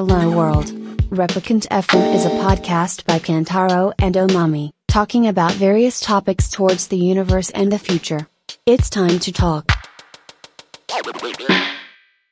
[0.00, 0.72] Hello World.
[1.10, 6.96] Replicant FM is a podcast by Kantaro and Omami, talking about various topics towards the
[6.96, 8.26] universe and the future.
[8.64, 9.66] It's time to talk.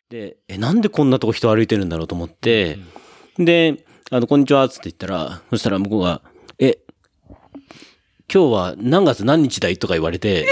[0.09, 2.79] で、え、なんでこんなとこ人歩いてるんだろうと思って、
[3.37, 6.23] で、あの、こんにちは、つって言ったら、そしたら向こうが、
[6.59, 6.79] え、
[8.33, 10.47] 今日は何月何日だいとか言われて、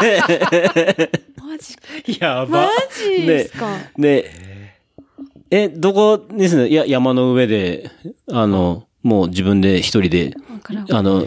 [0.00, 1.76] で、マジ
[2.20, 2.70] やばマ。
[2.92, 3.78] ジですか。
[3.96, 4.55] で、
[5.50, 6.68] え、どこですね？
[6.68, 7.90] いや、山の上で、
[8.30, 10.34] あの、もう自分で一人で、
[10.90, 11.26] あの、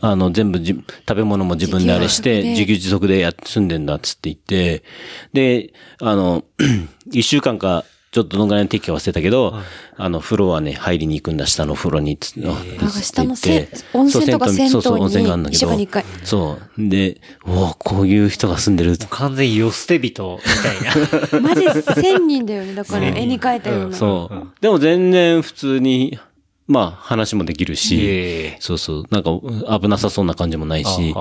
[0.00, 3.18] あの、全部じ、食べ物も自分であれして、自給自足で。
[3.18, 4.84] や、住んでんだっつって言って、
[5.32, 6.44] で、あの、
[7.12, 7.84] 一週間か、
[8.16, 9.60] ちょっとどのぐらいの適期は忘れたけど、
[9.98, 12.48] あの、風呂はね、入りに行くんだ、下の風呂に、つって。
[12.48, 15.58] なんか下のせ温泉とか銭湯にそうそう、温泉があるんだけど。
[15.58, 16.88] 一週間に一回そう。
[16.88, 18.96] で、おこういう人が住んでる。
[19.10, 21.44] 完全に寄捨て人みたいな。
[21.46, 22.74] マジ千人だよね。
[22.74, 23.96] だから絵に描いたような。
[23.98, 24.62] そう。
[24.62, 26.18] でも全然普通に、
[26.66, 29.04] まあ話もできるし、えそうそう。
[29.10, 29.30] なんか
[29.78, 31.14] 危なさそうな感じもないし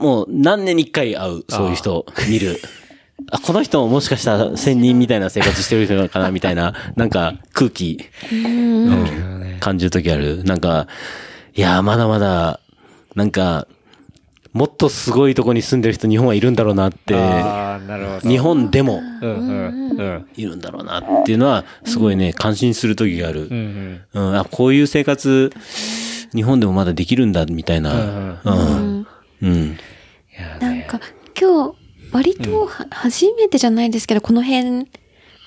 [0.00, 2.58] もう何年に一回会う、そういう人見る。
[3.30, 7.98] あ、この人ももしかしたら仙人みたいな生活してる人なのかなみたいな、なんか空気、
[8.32, 10.42] うん感じるときある。
[10.44, 10.88] なんか、
[11.54, 12.60] いや、まだまだ、
[13.14, 13.66] なんか、
[14.52, 18.28] もっとすごいとこに住んでる人日本はいるんだろうなって、ああ、なるほど。
[18.28, 19.00] 日本でも。
[20.36, 23.48] いるんだろうなっていうのは、すごいね、感心する時がある。
[23.48, 25.52] うんあ、こういう生活、
[26.34, 28.40] 日本でもまだできるんだ、みたいな。
[28.44, 29.06] うん。
[29.42, 29.78] うん。
[30.60, 31.00] なんか、
[31.38, 31.79] 今日、
[32.12, 34.86] 割とは、初めてじゃないですけど、この辺、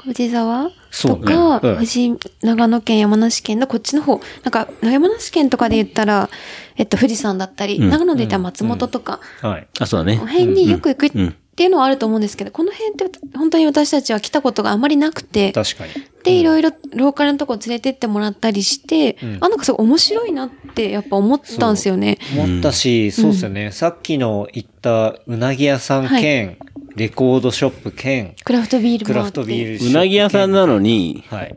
[0.03, 1.21] 藤沢そうね。
[1.21, 1.75] とか、うん。
[1.75, 6.29] 富士、長野県、山梨県のこっちの方、なんか、山梨県とかで言ったら、
[6.75, 7.89] えっと、富士山だったり、うん。
[7.89, 9.67] 長野で言ったら松本とか、はい。
[9.79, 10.17] あ、そうだね。
[10.17, 10.31] この。
[10.31, 15.91] 辺によく行くっうんていうのはあると思うんですけど、この辺って本当に私たちは来たことがあまりなくて、確かに。
[16.23, 22.17] で、いろいろローカルなとこ連れてってもらったりして、んあ、なんかすごい面白いなってやっぱ思ったんですよね。
[22.35, 23.71] 思ったし、そうですよね。
[23.71, 26.57] さっきの言ったうなぎ屋さん兼、
[26.95, 29.41] レコードショップ兼、クラフトビールクラフもあって。
[29.41, 31.55] トビールショップうなぎ屋さんなのに、はい。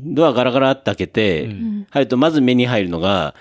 [0.00, 1.48] ドアガラガラって開けて、
[1.90, 3.34] 入るとまず目に入るのが、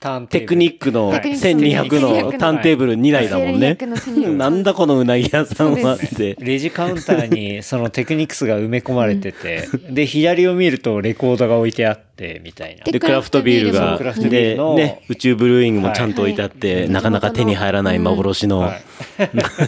[0.00, 4.36] テテクニックのテクニック1200のターンテーブル2台だもんね1200の1200。
[4.36, 6.36] なんだこのうなぎ屋さんはって。
[6.38, 12.84] レジカウンターにそのテクニクスが埋め込まれてて、 で、左を見るとレコードが置いてあって、みたいな。
[12.84, 13.98] でで、クラフトビールが
[14.28, 18.82] で、ね、宇宙ブルーイングもちゃんと置いてあって、なかなか手に入らない幻の、はい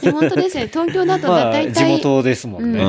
[0.02, 0.70] いや本当ですよね。
[0.72, 2.80] 東京だと大体、元ですもんね。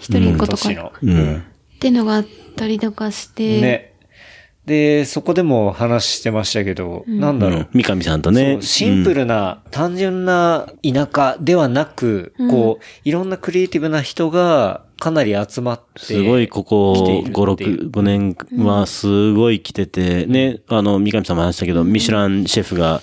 [0.00, 0.92] 一人っ子とか年の。
[1.00, 1.36] うん。
[1.36, 2.26] っていうのがあっ
[2.56, 3.95] たりとかして、ね。
[4.66, 7.68] で、そこでも話してましたけど、なんだろう。
[7.72, 8.62] 三上さんとそねう。
[8.62, 16.00] シンプルな、単純な田舎ではなく、こう、いろんなクリエイティブな人がかなり集まって。
[16.02, 23.00] すごいここ来ている5、っていう6、5年はすごい来てて、ね、あの、三上さんも話したけど、ミシュランシェフが。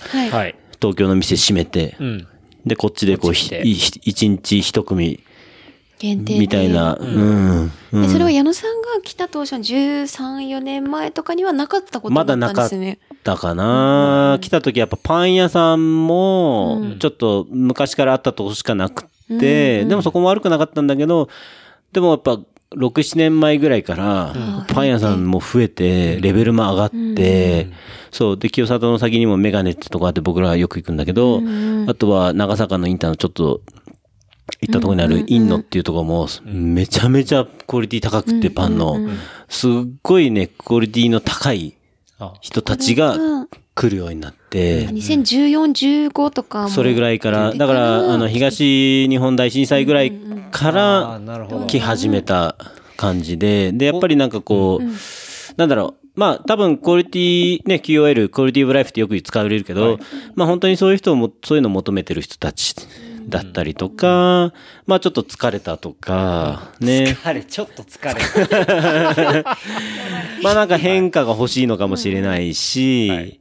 [0.82, 2.28] 東京の店閉めてう、ん。
[2.66, 5.24] で、こっちでこう、一日一組
[6.04, 7.72] 限定でみたいな、うん。
[7.94, 8.02] うん。
[8.02, 13.00] でそれは矢野さんが来た当初の13、4年前とかにはなかったことまだだなかったったんですね。
[13.24, 19.06] だかな、来た時やっぱパン屋さんも、ちょっと昔からあったとこしかなく
[19.40, 21.30] て、でもそこも悪くなかったんだけど、
[21.94, 22.34] でもやっぱ、
[22.76, 24.34] 6、7年前ぐらいから、
[24.68, 27.70] パン屋さんも増えて、レベルも上がって、
[28.12, 28.38] そう。
[28.38, 31.42] で、清里の先にもメガネってとこあって僕らはよく行くんだけど、
[31.88, 33.62] あとは長坂のインターのちょっと、
[34.62, 38.98] 行ったところにあるインノっていうところも、めちゃめちゃクオリティ高くて、パンの。
[39.50, 39.72] すっ
[40.02, 41.76] ごいね、クオリティの高い
[42.20, 42.34] あ。
[42.42, 43.18] 人たちが
[43.76, 46.70] 来るようになって、2014、15とかも。
[46.70, 50.12] それぐらいから、だから、あの、東日本大震災ぐらい
[50.52, 51.22] から。
[51.68, 52.56] 来始めた
[52.98, 54.84] 感じで、で、やっぱりなんかこう、
[55.58, 60.00] なんだろう、まあ、多分、クオリティ、ね、QOL、クオリティオブライフってよく使われるけど、
[60.36, 62.76] まあ、本当にそういう人をも、そういうのを求めてる人たち
[63.28, 64.54] だったりとか、
[64.86, 67.18] まあ、ちょっと疲れたとか、ね。
[67.20, 68.04] 疲れ、ちょっと疲
[69.34, 69.44] れ。
[70.44, 73.40] まあなんか変化が欲しいのかもしれないし、はい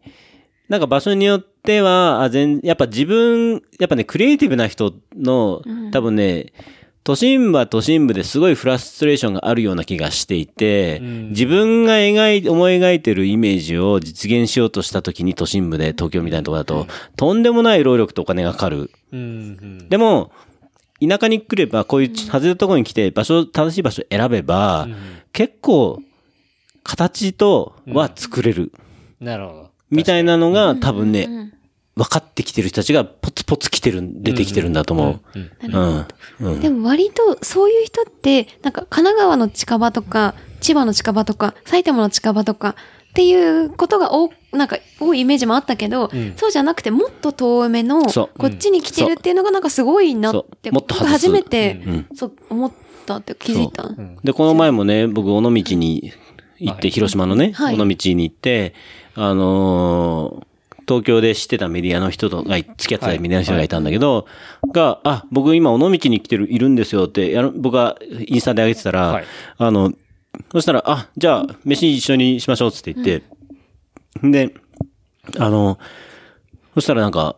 [0.73, 5.61] なんか場所によっては、あ全やっぱ自分、やっぱね、クリエイティブな人の、
[5.93, 6.47] 多分ね、
[7.05, 18.91] 都心部は都心部ですごいフラストレーションがあるような気がしていて、自分が描い、思い描いてるイメージを実現しようとした時に都心部で東京みたいなところだと、とんでもない労力とお金がかかる。
[19.13, 19.89] うんうん。
[19.89, 20.31] でも、
[21.01, 24.87] 田舎に来れば、こういう外れたところに来て、場所、正しい場所を選べば、
[25.33, 26.01] 結構、
[26.85, 28.73] 形とは作れる。
[29.21, 29.71] なるほど。
[29.91, 31.53] みたいなのが多分ね、
[31.95, 35.39] 分かってきてる人たちがポツポツ来てるん、出てきてるんだと思う。
[35.69, 36.07] うん。
[36.41, 36.61] うん。
[36.61, 42.77] でも割とそういう人って、なんか神奈川の近場とか、千葉の近場とか、埼玉の近場とか、
[43.11, 52.07] っていうことが多、なんか多いイメージもあったけど、そうじゃなくてもっと遠めの、こっちに来てるっていうのがなんかすごいなって、もっと初めて、うん。
[52.15, 52.73] そう思っ
[53.05, 53.91] たって気づいた。
[54.25, 56.11] で、この前もね、僕、尾道に
[56.59, 57.75] 行って、広島のね、はい。
[57.75, 58.73] 尾道に行って、
[59.15, 60.52] あのー
[60.87, 64.27] 東京で知ってたメディアの人とが、付き合ってたメディアの人がいたんだけど、
[64.73, 67.97] が、あ、僕今尾道に来てる、いるんですよって、やる僕が
[68.27, 69.25] インスタで上げてたら、はい。
[69.59, 69.93] あの、
[70.51, 73.23] そしたら、あ、じゃあ、飯一緒にしましょうっつって言って、
[74.23, 74.55] で、
[75.39, 75.79] あの、
[76.75, 77.37] そしたらなんか、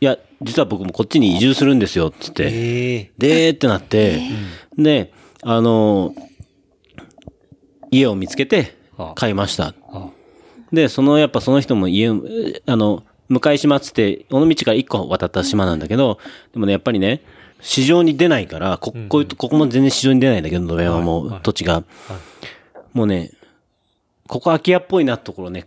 [0.00, 2.44] いや、実は僕もこっちに移住するんですよ、つって。
[2.44, 4.20] ええでーってなって、
[4.76, 5.12] で、
[5.42, 6.14] あの、
[7.90, 9.12] 家を見つけてあ。
[9.14, 9.74] 買いました。
[9.90, 10.10] あ
[10.72, 16.18] で、その、やっぱその人も家あの、向島っつって、尾道から一個渡った島なんだけど、
[16.52, 17.22] でもね、やっぱりね、
[17.60, 21.84] 市場に出ないから、こ、こういうと、ここも全然市場に出ないんだけど、野辺山も土地が。
[22.94, 23.32] もうね、
[24.26, 25.66] ここ空き家っぽいなところね、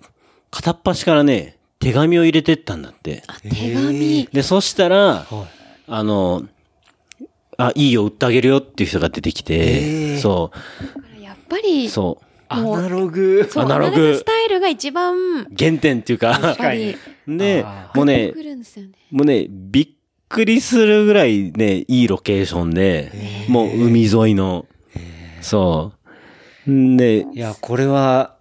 [0.49, 3.23] 片っ端からね、手紙を入れてったんだって。
[3.27, 4.27] あ、手紙。
[4.31, 5.61] で、そしたら、はい
[5.93, 6.47] あの、
[7.57, 10.51] あ、いいよ、売ってあげるよっていう人が出てきて、そ
[11.21, 12.25] やっぱり、う、そう。
[12.51, 13.47] アナログ。
[13.49, 16.95] そうアナログアナログスタイルが一番、原点っていうか、やっぱり、
[17.27, 18.33] であ、もうね。
[19.11, 19.87] もうね、びっ
[20.29, 23.11] くりするぐらいね、いいロケーションで、
[23.47, 24.65] もう海沿いの、
[25.41, 25.93] そ
[26.67, 26.71] う。
[26.71, 28.35] んで、いや、これは、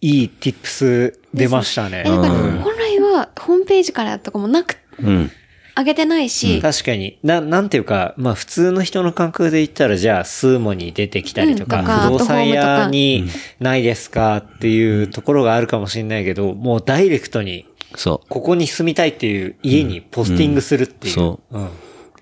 [0.00, 2.08] いい tips 出ましたねえ、。
[2.08, 5.30] だから、うん本来はホームページからとかもなく、うん。
[5.76, 7.18] 上げてないし、確かに。
[7.22, 13.28] な、なんていうか、まあ普通の人の感覚で言ったら、じゃあ、スーモに出てきたりとか、うんとか不動産屋に
[13.60, 18.28] ないですかっていうところがあるかもしれないけど、もうダイレクトに、そう。
[18.28, 21.14] ここに住みたいっていう家にポスティングするっていう。
[21.14, 21.68] そうん。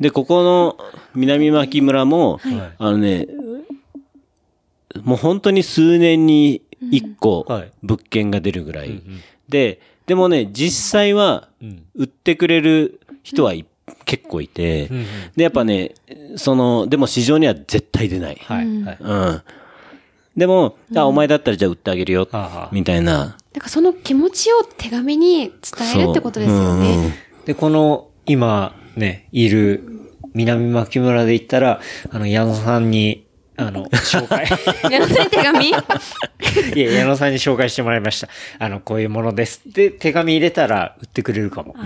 [0.00, 0.76] で、ここの
[1.14, 3.28] 南牧村も、はいあのね、
[5.02, 9.02] もう本当に数年に一個はい物件が出るぐらい。
[9.48, 13.66] で、でもね、実際はうん売ってくれる人はい
[14.04, 15.04] 結構いて、うんうん
[15.36, 15.94] で、やっぱね、
[16.36, 18.36] その、でも市場には絶対出ない。
[18.40, 18.82] はい。
[18.82, 18.98] はい。
[19.00, 19.42] うん。
[20.36, 22.28] でも、あ、お前だったらじゃあ売ってあげるよ
[22.72, 23.36] みたいな。
[23.52, 27.14] だからその気持ちを手紙に伝えるってことですよそううんね。
[27.46, 29.84] で、この、今、ね、いる、
[30.34, 31.80] 南牧村で言ったら、
[32.10, 33.26] あの、矢野さんに、
[33.56, 34.46] あの、紹介。
[34.90, 35.68] やらない手紙？
[35.70, 35.72] い
[36.80, 38.28] や、矢野さんに紹介してもらいました。
[38.58, 39.62] あの、こういうものです。
[39.66, 41.76] で、手紙入れたら売ってくれるかも。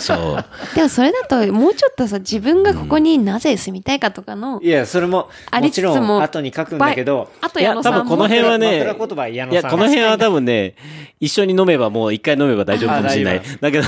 [0.00, 0.44] そう。
[0.74, 7.98] でもそれだと、もうちょっとさ、自分がここになぜ住みたいかとかのい、や、それも、あもちろん、後に書くんだけど、あと矢野さんも。
[8.00, 10.74] 多分この辺はね、いや、この辺は多分ね、
[11.20, 13.42] 一緒に飲めばもう一回飲めば大丈夫かもしれない。
[13.60, 13.86] だけど、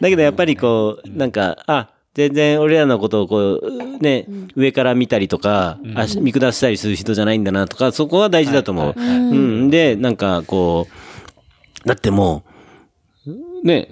[0.00, 8.94] だけどやっぱりこう、なんか、あ、全然俺らのことをこう、ね、上から見たりとか、あ見下したりする人じゃないんだなとか、そこは大事だと思う。
[8.96, 9.70] うん。
[9.70, 10.86] で、なんかこ
[11.84, 12.53] う、だってもう、
[13.64, 13.88] ね、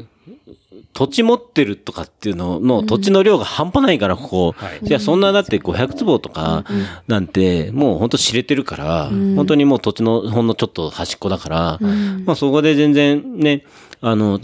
[0.93, 4.53] 土地持ってるとかっていうのの土地の量が半端ないから、ここ。
[4.53, 4.87] はい。
[4.87, 6.65] いや、そんなだって500坪とか
[7.09, 11.79] なんて、もう本当知れてるから、本当にもう土地のほんのちょっと端っこだから、
[12.25, 13.65] まあそこで全然ね、
[14.01, 14.39] あの、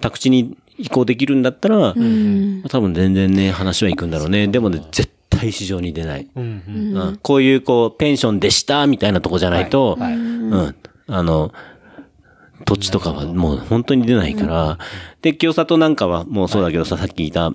[0.00, 1.94] 宅地に移行できるんだったら、
[2.68, 4.48] 多分全然ね、話は行くんだろうね。
[4.48, 6.26] でもね、絶対市場に出ない。
[6.34, 6.62] うん。
[6.66, 6.98] うん。
[6.98, 7.16] うん。
[7.22, 10.12] こういうこう、ペンションでしたみたいなとこじゃないと、はい。
[10.12, 10.20] はい。
[10.20, 10.74] うん。
[11.08, 11.52] あの、
[12.66, 14.78] 土地とかはもう本当に出ないから、
[15.22, 17.54] で、清里なんかはもうそうだけどさ、さっき言った、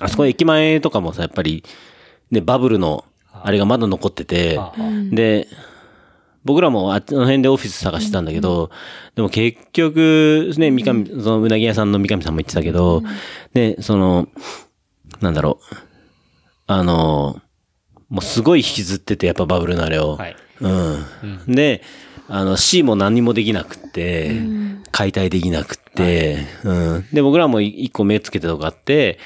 [0.00, 1.64] あそこ駅前とかもさ、やっぱり、
[2.30, 4.72] ね、バブルの、あれがまだ残っててあ、
[5.10, 5.48] で、
[6.44, 8.70] 僕らもあっちの辺でオフィス探してたんだけど、
[9.14, 13.02] でも結局、ね、三上、そのうなぎ屋さんの三上さんも言ってたけど、
[13.54, 14.28] ね、その、
[15.20, 15.74] なんだろう、
[16.66, 17.40] あの、
[18.10, 20.16] もうすごい引きずってて、やっぱバブルのあれを。
[20.16, 20.36] はい。
[20.60, 21.54] うん。
[21.54, 21.82] で、
[22.28, 24.32] あの、C も何にもできなくって、
[24.92, 27.06] 解体できなくって、うん。
[27.12, 29.18] で、僕らも一個目つけてたとこあって、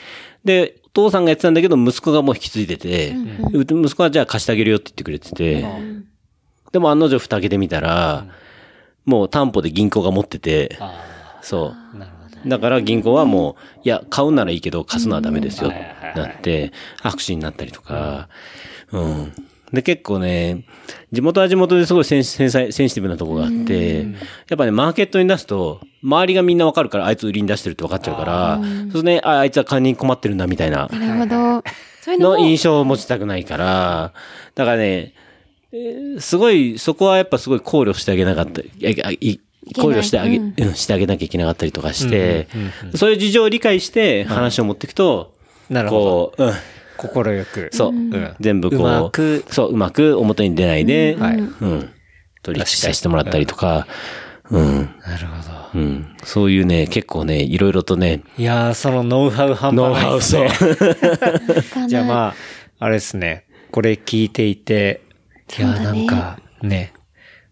[0.45, 3.11] で、お父さんがやってたんだけど、息子がもう引き継いでて、
[3.53, 5.65] う息子はじゃあ貸してあげるよって言ってくれてて、
[6.71, 8.27] でも案の定蓋開けてみたら、
[9.05, 11.75] もう担保で銀行が持ってて、あそ
[12.47, 12.49] う。
[12.49, 15.73] だから銀行はもう、いや、買うならいいけど、貸すのはダメですよ、
[16.17, 18.29] なって、白紙になったりとか、
[18.91, 19.33] うん。
[19.73, 20.64] で、結構ね、
[21.12, 24.07] 地元は地元ですごいセンセンセンシティブなとこがあって、や
[24.55, 28.61] っぱね、マーケットに出すと、周りがみんなわかるから、あいつ売りに出してるって分かっちゃうから、
[28.93, 31.64] そうね、あ、あいつは金に困ってるんだ、みたいな、なるほど。
[32.02, 34.12] そういうの印象を持ちたくないから、
[34.55, 35.14] だからね、
[35.73, 38.69] えーすごい、そこはやっぱすごい考慮してあげなかった、考
[39.88, 40.55] 慮してあげ、うん。
[40.59, 42.49] うんしてあげなきゃいけなかったりとかして
[42.95, 45.35] そういう事情を理解して話を持っていくと、
[45.71, 46.05] なるほど。
[46.05, 46.52] こう、うん、
[47.03, 47.71] 心よく。
[47.73, 48.35] そう、ん。
[48.41, 49.45] 全部こう、うまく。
[49.49, 51.39] そう、うまく表に出ないで、はい。
[51.39, 51.91] うん、
[52.43, 53.87] 取引させてもらったりとか、
[54.51, 55.81] うん、なるほど。
[55.81, 60.51] うん、そういうね、結構ね、いろいろとね、いやー、そのノウハウ半端ないですね。
[61.89, 62.35] じゃあまあ、
[62.79, 63.47] あれですね。
[63.71, 65.01] これ聞いていて、
[65.59, 66.93] いやー、なんか、ね、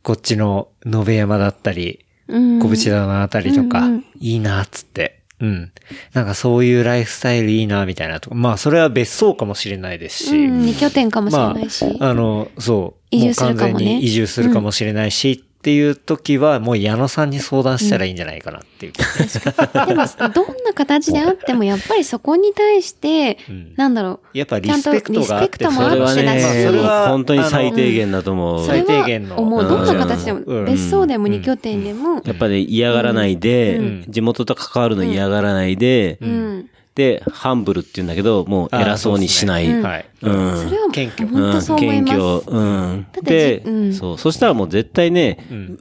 [0.03, 2.59] こっちの延山だったり、うん。
[2.61, 4.05] 小淵田のあたりとか、うんうん。
[4.21, 5.20] いいな、っつって。
[5.41, 5.73] うん。
[6.13, 8.37] なんかそういうライフスタイルいいな、みたいなとか。
[8.37, 10.37] まあ、それは別荘かもしれないですし。
[10.37, 11.85] うん、二拠点かもしれないし。
[11.99, 13.01] まあ、あの、そう。
[13.11, 18.93] 移住するかもねう完全に移住するかもしれないし、っていう時は、もう矢野さんに相談したらいいんじゃないかなっていう。
[18.95, 24.39] でも、どんな形であっても、やっぱりそこに対して、んなんだろう。
[24.39, 28.67] やっぱリスペクトがあってちゃんとリスペクトもあそれはってだし、ね、それは本当に最低限だと思う。
[28.67, 29.65] 最低限のそれは思う。
[29.65, 36.71] どんな形でも、うん別荘でも二拠点でも、やっぱり嫌がらないで、ん地元と関わるの嫌がらないで、うん。
[37.01, 39.83] で、ハンブルって言うんだけど、もう偉そうにしない。
[39.83, 40.07] はい。
[40.21, 40.57] うん。
[40.69, 42.15] それは、謙虚本当そう思います。
[42.15, 42.59] 謙虚。
[42.59, 43.07] うん。
[43.11, 44.19] だってで、そう。
[44.19, 45.39] そしたらもう絶対ね、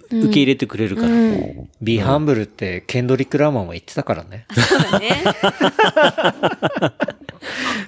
[0.10, 1.10] 受け入れてくれるから。
[1.10, 1.70] うん。
[1.82, 4.46] ビーハンブルってケンドリック・ラーマンも言ってたからね。
[4.56, 5.10] そうだね。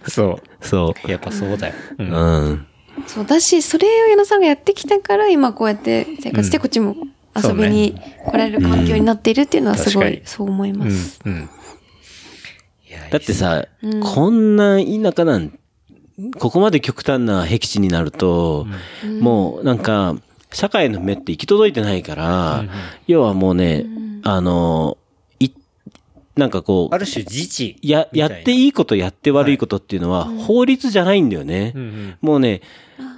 [0.07, 1.07] そ そう。
[1.07, 1.11] う。
[1.11, 1.73] やっぱそうだよ。
[1.99, 2.03] う。
[2.03, 2.09] うん
[2.53, 2.67] ん。
[3.07, 6.95] そうだし、それを矢野さんがやってきたから、今こうやって生活してこっちも
[7.41, 7.95] 遊びに
[8.25, 11.19] 来られる環境になっているっていうのはすごい、そう思いまうんす。。
[11.25, 11.49] うん。
[13.11, 13.65] だってさ、
[14.03, 15.57] こんな田舎なん、
[16.37, 18.67] ここまで極端な僻地になると、
[19.19, 20.15] もうなんか、
[20.53, 22.65] 社会の目って行き届いてないから、
[23.07, 23.85] 要はもうね、
[24.23, 24.97] あの、
[25.39, 25.49] い、
[26.35, 27.77] なんかこうあ、る種自治。
[27.81, 28.65] や、やってい。
[28.65, 31.71] いいことやって悪いことっていうのは、法律じゃないんだよね。
[31.75, 32.17] うんうん。
[32.21, 32.61] もうね、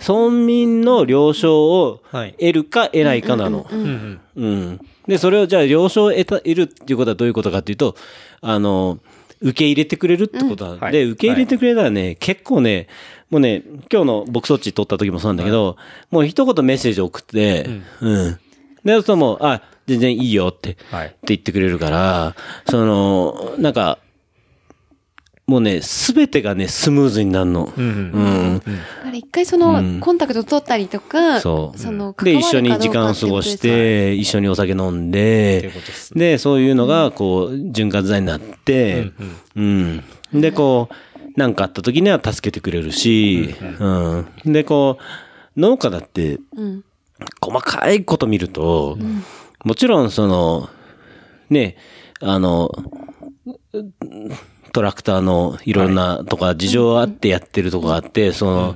[0.08, 3.68] 村民の了承をはい得るか得ないかなの。
[3.70, 4.22] うんうん。
[4.36, 4.80] うん。
[5.08, 7.96] で、それをじゃあ了承を得た、得るっていうことはどういうことかっていうと、
[8.42, 9.00] あの、
[9.44, 10.80] 受け入れてくれるってことなん。
[10.80, 11.04] で、はい。
[11.04, 12.88] 受け入れてくれたらね、結構ね、
[13.30, 15.76] もうね、今日の僕そっち撮った時もそうなんだけど、
[16.12, 17.70] もう一言メッセージ送って、
[18.02, 18.40] うん。
[18.86, 21.08] で、そもう、あ、全然いいよって、はい。
[21.08, 22.36] って言ってくれるから、
[22.70, 24.00] その、なんか、
[25.46, 27.74] もうね、すべてがね、スムーズになるの。
[27.76, 27.92] うんうん。
[27.92, 28.60] うん。
[28.60, 28.72] だか
[29.04, 31.78] ら一回その、コンタクト取ったりとか、そう。
[31.78, 35.72] その、で、一緒に時間を過ごして、一緒にお酒飲んで
[36.16, 39.12] でそういうのが、こう、潤滑剤になって、
[39.56, 40.04] うん。
[40.34, 43.88] で、こう、なんかあった時には助けてくれるし、う
[44.48, 44.54] ん。
[44.54, 44.98] で、こ
[45.58, 46.84] う、農家だって、うん。
[47.42, 48.98] 細かいこと見ると、
[49.66, 50.70] もちろんその、
[51.50, 51.76] ね、
[52.22, 52.72] あの、
[54.74, 58.76] トラクターのいろんなとか事情あってやってるとこがあって、その、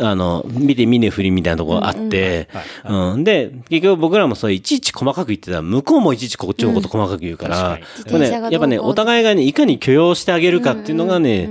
[0.00, 2.48] あの、見て見ね振りみたいなとこがあって、
[2.88, 3.24] うん。
[3.24, 5.58] で、結局僕らもそういちいち細かく言ってた。
[5.58, 7.78] ら、向こうもいちいちこっちのこと細かく言うから、
[8.08, 11.50] やっぱね、お互いがね、いかに許容してあげるかっていうのがね、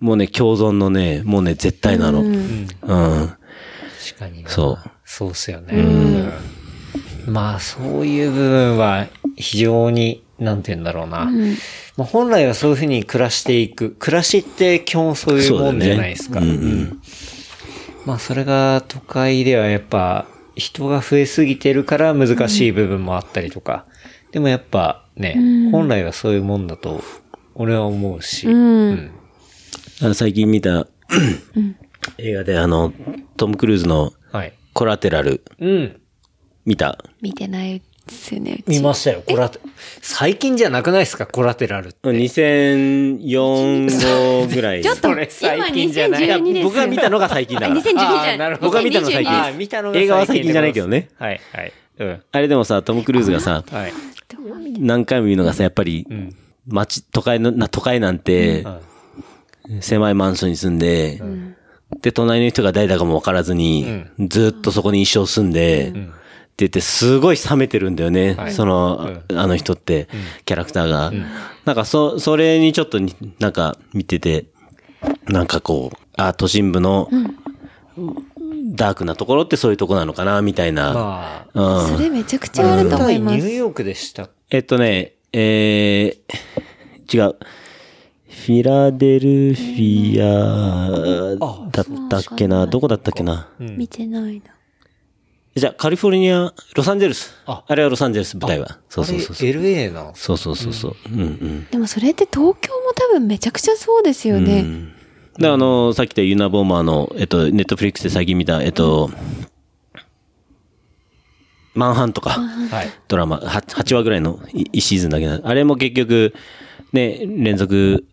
[0.00, 2.22] もうね、共存のね、もうね、絶対なの。
[2.22, 2.66] うん。
[2.66, 4.48] 確かにな。
[4.48, 4.90] そう。
[5.04, 6.32] そうっすよね。
[7.26, 7.32] うん。
[7.32, 11.30] まあ、そういう部分は非常に、なんて言うんだろうな。
[11.96, 13.96] まあ、本来はそういうふうに暮らしていく。
[13.98, 16.40] 暮らしって基本そういうもんじゃないですか。
[16.40, 17.02] そううんうんうん
[18.04, 23.86] まあ、それが都会ではやっぱ人が増えすぎてるから難しい部分もあったりとか。
[24.32, 25.36] でもやっぱね、
[25.70, 27.02] 本来はそういうもんだと
[27.54, 28.48] 俺は思うし。
[28.48, 29.10] うん
[30.00, 30.88] あの最近見た、
[32.18, 32.92] 映画であの、
[33.36, 34.52] トム・クルーズのはい。
[34.72, 36.00] コラテラルうん。
[36.64, 36.98] 見た？
[37.20, 38.62] 見てないですよね。
[38.66, 39.22] 見ましたよ。
[39.26, 39.60] コラテ、
[40.00, 42.08] 最近じゃなくないですかコラテラルって。
[42.10, 44.82] 2004、5ぐらい。
[44.82, 46.64] ちょっと、それ最近じゃない今2012です。
[46.64, 47.80] 僕が見たのが最近だから。
[47.80, 51.08] 2012じゃなるほど僕が見たの最近あー見たのが映画は最近じゃないけどね。
[51.18, 51.72] はい、はい。
[51.98, 52.22] うん。
[52.32, 53.92] あれでもさ、トム・クルーズがさ、はい。
[54.78, 56.34] 何回も言うのがさ、やっぱり、ん
[56.66, 58.64] 街、都会の、な、都会なんて、
[59.80, 61.20] 狭いマンションに住んで、
[62.00, 65.92] で、隣の人が誰だかも分からずに、ずっとそこに一生住んで、
[66.66, 68.34] ってて、すごい冷めてるんだよね。
[68.34, 70.08] はいその、あの人って、
[70.44, 71.12] キャラクターが。
[71.64, 74.46] なんか、そ、それにちょっとに、なんか、見てて、
[75.28, 77.08] なんかこう、あ、都心部の、
[78.74, 80.94] ダークなところってそういうとこなのかな、みたいな。
[80.94, 83.36] まあ、うんそれめちゃくちゃあると思います。
[83.36, 84.28] ニューヨークでした。
[84.50, 87.36] えっとね、えー、違う。
[88.28, 91.36] フィラデルフィア
[91.70, 92.66] だったっけな？
[92.66, 94.54] どこだったっけな、見てないな。
[95.54, 97.34] じゃあ、カリフォルニア、ロサンゼルス。
[97.44, 98.78] ああれはロサンゼルス、舞台は。
[98.88, 99.48] そうそうそうそう。
[99.50, 100.96] LA なんそうそうそうそう。
[101.12, 101.66] うんうん。
[101.70, 104.64] でもそれって東京も多分めちゃくちゃそうですよね。
[105.38, 109.10] で、あの、さっき言ったユナボーマーの、えっと、ネットフリックスで最近見た、えっと、
[111.74, 112.90] マンハンとか、はい。
[113.08, 116.34] ドラマ、は8話ぐらいの1シーズンだけなあれも結局、
[116.92, 118.04] ね、連続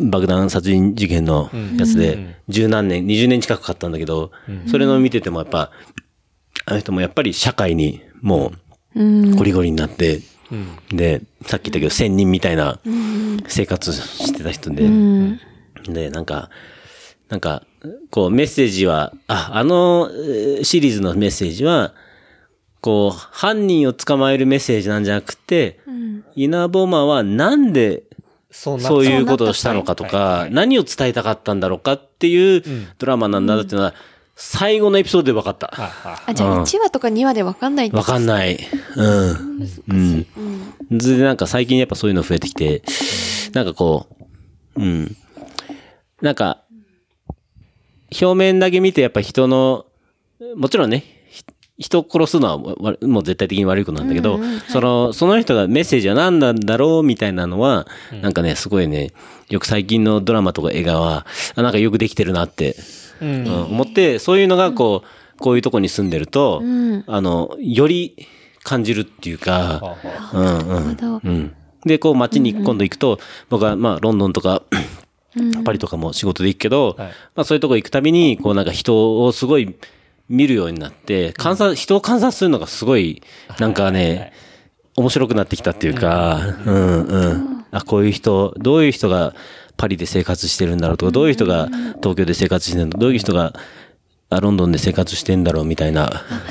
[0.00, 4.30] 爆弾殺人事件のやつで、十何年、20年近くかかったんだけど、
[4.68, 5.70] それの見ててもやっぱ、
[6.66, 8.52] あの人もやっぱり社会にも
[8.94, 10.20] う、ゴリゴリになって、
[10.90, 12.78] で、さっき言ったけど、仙人みたいな
[13.48, 14.88] 生活してた人で、
[15.88, 16.50] で、なんか、
[17.28, 17.64] なんか、
[18.10, 21.94] こう、メッセージは、あ、あのえーシリーズのメッセージは、
[22.80, 25.80] こう、犯人を捕まえるメッセージなんじゃなくて、
[26.36, 28.04] イナボマはなんで
[28.80, 32.62] そういうことをしたのかとか何を伝えたかったんだろうかっていう
[32.98, 33.94] ドラマなんだっていうのは、
[34.38, 35.72] 最後のエピソードで分かった。
[36.26, 38.58] あ、じゃあ1話とか2話でわかんないってわかんない。
[38.94, 39.66] うん。
[39.88, 40.26] うん。
[40.90, 42.82] でなんか最近やっぱそういうの増えてきて、
[43.54, 44.06] なんかこ
[44.76, 45.16] う、うん。
[46.20, 46.62] なんか、
[48.12, 49.86] 表面だけ見てやっぱ人の、
[50.54, 51.44] もちろんね、ひ
[51.78, 54.38] 人を殺すのはわもう絶対的に悪いことなんだけど、
[54.68, 57.86] その、その人がメッセージは何なんだろうみたいなのは、
[58.20, 59.12] なんかね、すごいね、
[59.48, 62.76] よく最近のドラマとか映画は、あなんかよくできてるなって、
[63.20, 63.64] うん。
[63.70, 66.62] 思って、そういうのがこう、こういうとこに住んでると、
[67.06, 68.26] あの、より
[68.62, 69.96] 感じるっていうか、
[70.32, 71.20] うんうん。
[71.24, 71.54] うん。
[71.84, 73.18] で、こう街に今度行くと、
[73.48, 74.62] 僕はまあロンドンとか、
[75.64, 77.08] パリとかも仕事で行くけど、はい。
[77.34, 79.76] まあそういうとこ行くたびに、こうなんか人をすごい
[80.28, 83.22] 見るようになって、観察、人を観察するのがすごい、
[83.58, 84.32] なんかね、
[84.96, 87.02] 面白くなってきたっていうか、うん。
[87.04, 87.64] うん。
[87.70, 89.34] あ、こういう人、どういう人が
[89.76, 91.68] パリで生活してるんだろうとか、どういう人が
[92.02, 93.54] 東京で生活してるんだろう、どういう人が
[94.28, 96.06] あロンドンで生活してんだろうみたいな。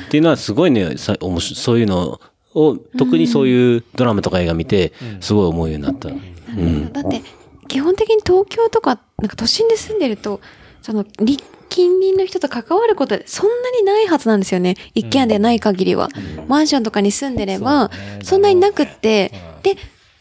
[0.08, 2.20] っていうのはすごいね、さ面白いそういうの
[2.54, 6.10] を、特にそういうドラマとか映画見て、すごい思うようになった。
[6.10, 6.94] うん。
[6.94, 7.22] だって、
[7.68, 10.40] 基本的に東京とか、なんか都心で住んでると、
[10.82, 14.76] その、り近隣の人と関わることそんなにないはずなんですよね。
[14.94, 16.10] 一軒家でない限りは。
[16.48, 17.92] マンションとかに住んでれば、
[18.24, 19.76] そんなになくって、で、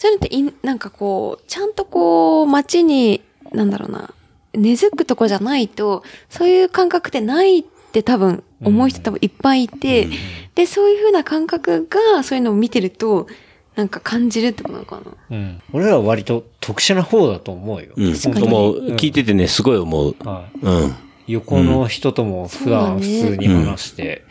[0.05, 4.13] そういうのってい、なんかこう、ちゃんとこう、街に、なんだろうな、
[4.53, 10.11] 根付くとこじゃないと、そういう感覚ってないって多分、思う人多分いっぱいいて、
[10.55, 13.29] で、そういう風な感覚が、そういうのを見てると、
[13.77, 15.03] なんか感じるってことなのかな。
[15.31, 15.63] うん。
[15.73, 17.95] 俺らは割と特殊な方だと思うよ。
[17.97, 18.13] うん。
[18.13, 18.87] 確かに思う。
[18.97, 20.15] 聞いててね、すごい思う。
[20.23, 20.67] はい。
[20.67, 20.95] うん。
[21.27, 24.25] 横の人とも普段普通に話して、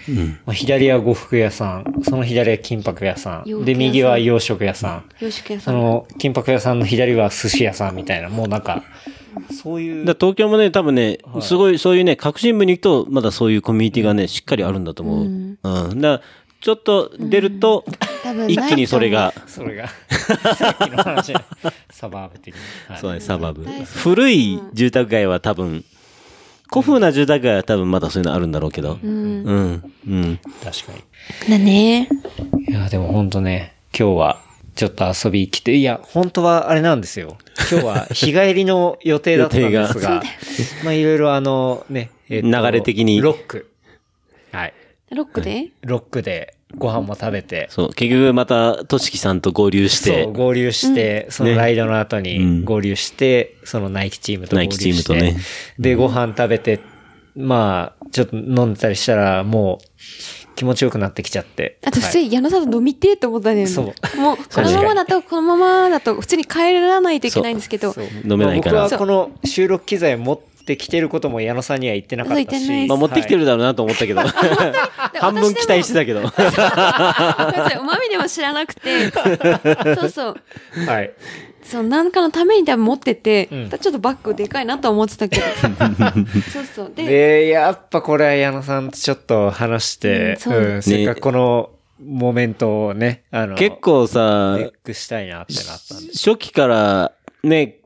[0.46, 5.74] まあ、左は呉服屋さん、その左は金箔屋さん、で、右は洋食屋さん、洋食屋さん。
[5.74, 8.84] その金箔屋さんの左は寿司屋さんみたいな、もうなんか、
[9.52, 10.06] そういう。
[10.06, 15.26] だ東京もね、多分ね、すごいそういうね、革新部に行くと、まだそういうコミュニティがね、しっかりあるんだと思う。
[15.26, 15.58] うん。
[15.64, 16.22] だから、
[16.62, 17.84] ちょっと出ると、
[18.48, 19.90] 一気にそれが、それが、
[20.56, 21.34] さっきの話、
[21.92, 22.62] サバーブ的に。
[22.88, 23.88] はいそうね、サバブ大好き。
[23.88, 25.84] 古い住宅街は多分、
[26.74, 28.98] 古風な住宅街は多分まだそういうのあるんだろうけど。
[29.04, 29.84] うん。
[30.08, 30.40] うん。
[30.64, 31.52] 確かに。
[31.52, 32.10] だね。
[32.68, 34.42] いや、でも本当ね、今日は
[34.74, 37.38] ちょっと遊び来て、いや、本当はあれなんですよ。
[37.72, 40.24] 今日は日帰りの予定だったんです予が、
[40.84, 43.70] まあいろいろあのね、えっと流れ的にロック。
[44.52, 44.74] はい。
[45.12, 45.68] ロックで？
[45.82, 52.66] ロックでご飯も食べて、そう、結局また、としきさんと合流しそてう、、合流して、そのライドの後うにん。
[52.66, 55.42] 合流して、そのナイキチームと合流して、ナイキチームとね。
[55.80, 56.80] で、ご飯食べて、
[57.36, 59.86] まあ、ちょっと飲んでたりしたら、もう、
[60.56, 61.80] 気持ちよくなってきちゃって。
[61.84, 63.68] あと普通はいに矢野さんと飲みてえと思ったんだよね。
[63.68, 64.18] そう。
[64.18, 67.92] もう、このままだと、このままだと普通に帰らないといけないんですけど。
[67.92, 68.06] そう。
[68.24, 68.84] 飲めないから。
[68.84, 72.88] 僕はこの収録機材持ってきてることも矢野さんには言ってなかったし。
[72.88, 74.22] まあ持ってきてるだろうなと思ったけど、
[75.20, 76.22] 半分期待してたけど。
[76.22, 79.12] ごめんなさいおまみでも知らなくて。
[79.96, 80.36] そうそう。
[80.86, 80.96] はい。
[80.96, 81.14] はい。
[81.64, 85.44] そう、なんかのために多分持ってて、うんちょっとバッグでかいなと思ってたけど。
[86.52, 86.92] そうそう。
[86.96, 91.70] で、で、やっぱこれは矢野さんとちょっと話して、うんそううん、せっかくこの
[92.06, 96.14] モメントをね、あの、結構さネ、ックしたいなってなったんで。
[96.14, 97.12] 初期から、
[97.44, 97.80] ね、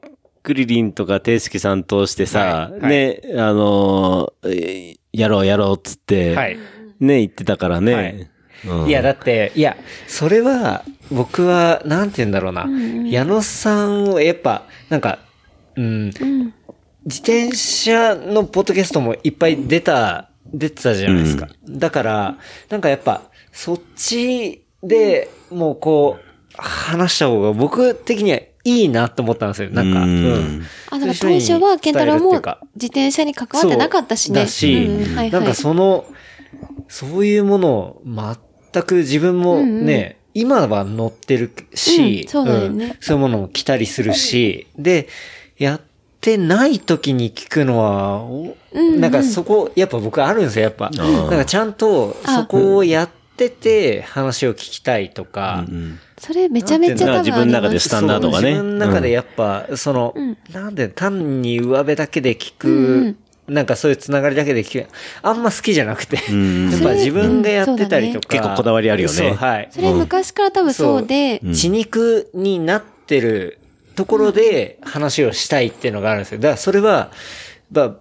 [0.47, 6.57] クリリンとかテイスケさん通してさ、はいはいね、あのーえーやろうやろうっつって、はい。
[7.01, 7.93] ね、言ってたからね。
[7.93, 8.29] はい
[8.65, 12.67] うんいや、だって、いや、それは、僕は、なんて言うんだろうな。
[13.07, 15.19] 矢野さんを、やっぱ、なんか、
[15.75, 16.05] うん、
[17.05, 21.49] 自転車のポッドキャストもいっぱい出た、出てたじゃないですか。
[21.69, 22.37] だから、
[22.69, 29.69] なんかやっぱ、そっちでもうこう、話した方が僕的にはいいなと思ったんですよ。
[29.69, 30.59] なんか、ううん。
[30.59, 30.65] ん。
[30.89, 32.59] あ、だから当初は、ケンタロウも伝えるっていうか。
[32.75, 34.41] 自転車に関わってなかったしね。
[34.41, 35.53] だし、なんか。
[35.53, 36.05] その、
[36.89, 38.01] そういうものを
[38.73, 42.87] 全く自分もね、今は乗ってるし、うんそうだよね。
[42.87, 42.97] ん。
[42.99, 45.07] そういうものも来たりするし、で、
[45.57, 45.81] やっ
[46.19, 48.99] てない時に聞くのは、おうんうん。
[48.99, 50.89] なんかそこ、やっぱ僕あるんですよ、やっぱ。
[50.89, 55.63] んなんかちゃんとそこをやっってて話を聞きたいとか、
[56.27, 58.49] それめちゃめちゃ自分の中でスタンダードがね。
[58.49, 60.13] 自分の中でやっぱ、その、
[60.51, 63.15] なんで単に上辺だけで聞く、
[63.47, 64.89] なんかそういうつながりだけで聞く、
[65.21, 66.25] あんま好きじゃなくて、 やっ
[66.81, 69.15] ぱ自分がやってたりとか、結構こだわりあるよね。
[69.15, 69.69] そうはい。
[69.71, 73.59] それ昔から多分そうで、血肉になってる
[73.95, 76.39] ところで話をしたいっていうのがあるんですよ。
[76.39, 77.09] だからそれは、
[77.71, 77.95] まあ、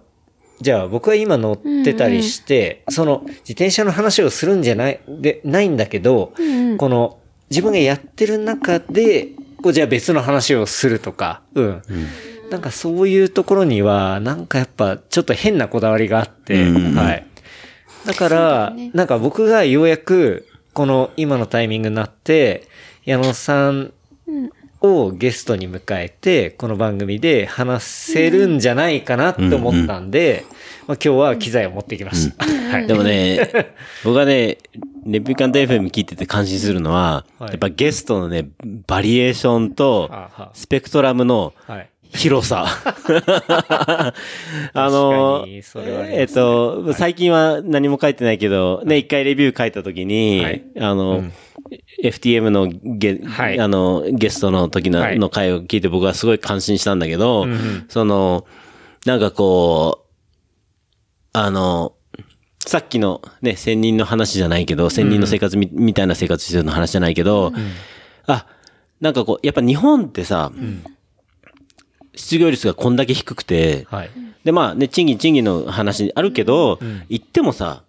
[0.59, 6.33] じゃあ僕は今乗ってたりして、その自転車の話をするんじゃない、で、ないんだけど、
[6.77, 9.29] この自分がやってる中で、
[9.61, 11.81] こうじゃあ別の話をするとか、うん。
[12.49, 16.95] なんかそういうところには、なんかやっぱちょっと変なこだわりがあって、うん。
[16.95, 17.25] はい。
[18.05, 22.67] だから、なんか僕がようやく、この今のタイミングになって、
[23.05, 23.91] 矢野さん
[24.81, 30.45] をゲストに迎えて、この番組で話せるんじゃないかなって思ったんで、
[30.87, 32.45] まあ今日は機材を持ってきました。
[32.71, 32.87] はい。
[32.87, 33.49] でもね、
[34.03, 34.57] 僕はね、
[35.05, 37.49] レプリカント FM 聞いてて感心するのは、はい。
[37.51, 38.49] やっぱゲストのね、
[38.87, 40.09] バリエーションと
[40.53, 41.89] スペクトラムのはい。
[42.13, 42.65] 広さ。
[44.73, 50.63] あのえっと、最近は何も書いてないけど、ね、一回レビュー書いたときに、はい。
[50.79, 51.23] あの、
[52.01, 53.59] FTM のゲ、はい。
[53.59, 55.19] あの、ゲストの時の,、はい。
[55.19, 57.85] の回を聞いて僕はすごい感心したんだけど、んうん。
[57.89, 58.45] その、
[59.05, 60.06] なんかこう、
[61.39, 61.93] あの、
[62.59, 67.53] さっきのね、仙人の話じゃないけど、仙人の生活み,、みたいな生活してるの話じゃないけど、
[68.25, 68.47] あ、
[68.99, 70.51] なんかこう、やっぱ日本ってさ、
[72.15, 74.09] 失業率がこんだけ低くて、はい。
[74.43, 77.83] で、まあね、賃金賃金の話あるけど、言ってもさ、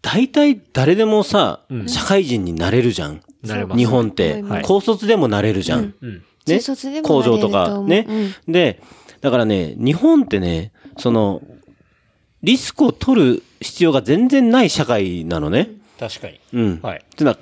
[0.00, 3.20] 大体誰でもさ、社会人になれるじゃん。
[3.42, 3.78] なれます。
[3.78, 4.62] 日本って、はい。
[4.62, 5.94] 高卒でもなれるじゃん。
[6.00, 6.14] うん。
[6.14, 6.22] ね。
[6.46, 8.06] 中卒でも工なれる場とか、ね、
[8.46, 8.52] うん。
[8.52, 8.80] で、
[9.20, 11.42] だからね、日本ってね、その、
[12.44, 15.70] リスクを取る必要が全然ない社会なのね。
[15.98, 16.38] 確かに。
[16.52, 16.80] うん。
[16.82, 16.98] はい。
[16.98, 17.38] ってのは、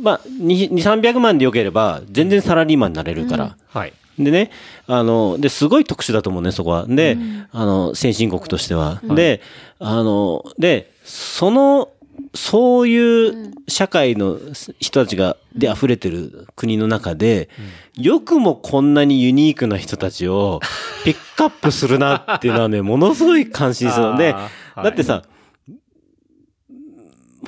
[0.00, 3.56] まあ、2、300万でよければ、全然サラリーマンになれるから。
[3.68, 3.92] はい。
[4.18, 4.50] でね、
[4.86, 6.86] あの、で、すごい特殊だと思うね、そこは。
[6.86, 7.18] で、
[7.50, 9.02] あの、先進国としては。
[9.04, 9.42] で、
[9.78, 11.90] あの、で、その、
[12.34, 14.38] そういう社会の
[14.80, 17.50] 人たちが、で溢れてる国の中で、
[17.94, 20.60] よくもこんなにユニークな人たちを
[21.04, 24.34] ピッ クアップするなっていうのはね、 ものすごい感心するので、
[24.76, 25.22] だってさ、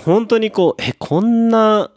[0.03, 1.91] 本当にこう、え、こんな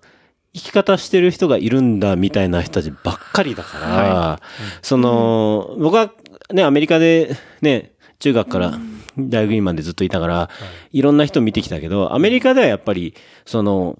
[0.53, 4.41] 生き方してる人がいるんだみたいな人たちばっかりだから、
[4.81, 6.11] その、僕は
[6.53, 8.79] ね、アメリカでね、中学から
[9.17, 10.49] 大学院までずっといたから、
[10.91, 13.97] いろんな人見てきたけど、アメリカではやっぱり、その、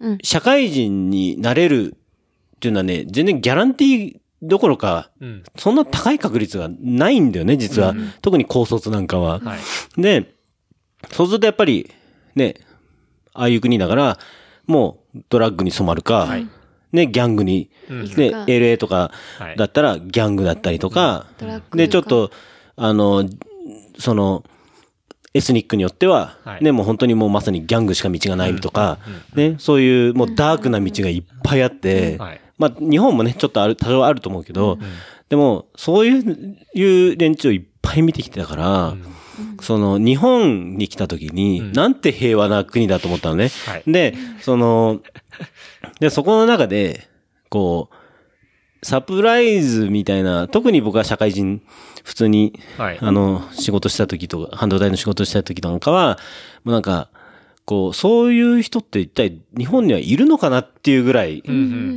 [0.00, 0.18] うん。
[0.22, 1.96] 社会人になれる
[2.56, 5.44] っていうのはね、全然ギャランティーどころか、うん。
[5.56, 7.94] そんな高い確率がないんだよね、実は。
[8.20, 9.38] 特に高卒なんかは。
[9.38, 9.56] は
[9.96, 10.02] い。
[10.02, 10.34] で、
[11.12, 11.90] そうするとやっぱり、
[12.34, 12.56] ね、
[13.32, 14.18] ああいう国だから、
[14.66, 16.28] もうドラッグに染まるか、
[16.90, 18.04] ね、ギャングに、うん。
[18.04, 18.44] ね、か。
[18.44, 19.56] LA とかはい。
[19.56, 21.26] だったらギャングだったりとか、
[21.72, 22.32] で、ちょっと、
[22.76, 23.24] あの、
[23.98, 24.44] その、
[25.34, 26.64] エスニックによっては、はい。
[26.64, 28.98] ね、もう本当にもうまさにギャングしか道がないとか、
[29.34, 34.78] ね、そういうもうダークな道がいっぱいあって、はいまあ日本もね、ちょっとある、多少あると思うけど、
[35.28, 38.94] でも、そういう、いう連中をいっぱい見てきてたから、
[39.60, 43.50] その、日本に来た時に、なんて平和な国だと思ったのね。
[43.66, 43.82] はい。
[43.86, 45.00] で、その、
[46.00, 47.08] で、そこの中で、
[47.48, 51.62] こう、サプライズみたいな、特に僕は社会人、
[52.04, 52.98] 普通に、はい。
[53.00, 56.18] あの、仕事した時とか、半導体の仕事した時なんかは、
[56.64, 57.08] もうなんか、
[57.72, 61.42] こう、そういう人って一体日本にはいるのかなっていうぐらい、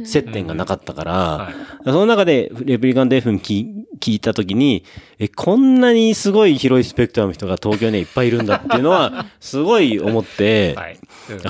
[0.05, 1.53] 接点がなかったから、はい。
[1.83, 4.85] その中で、レプリカント FM 聞聞いたときに、
[5.19, 10.77] え、こんなにすごい広いスペクトラムの人が東京にはいっぱいいるんだっていうのは、すごい思って、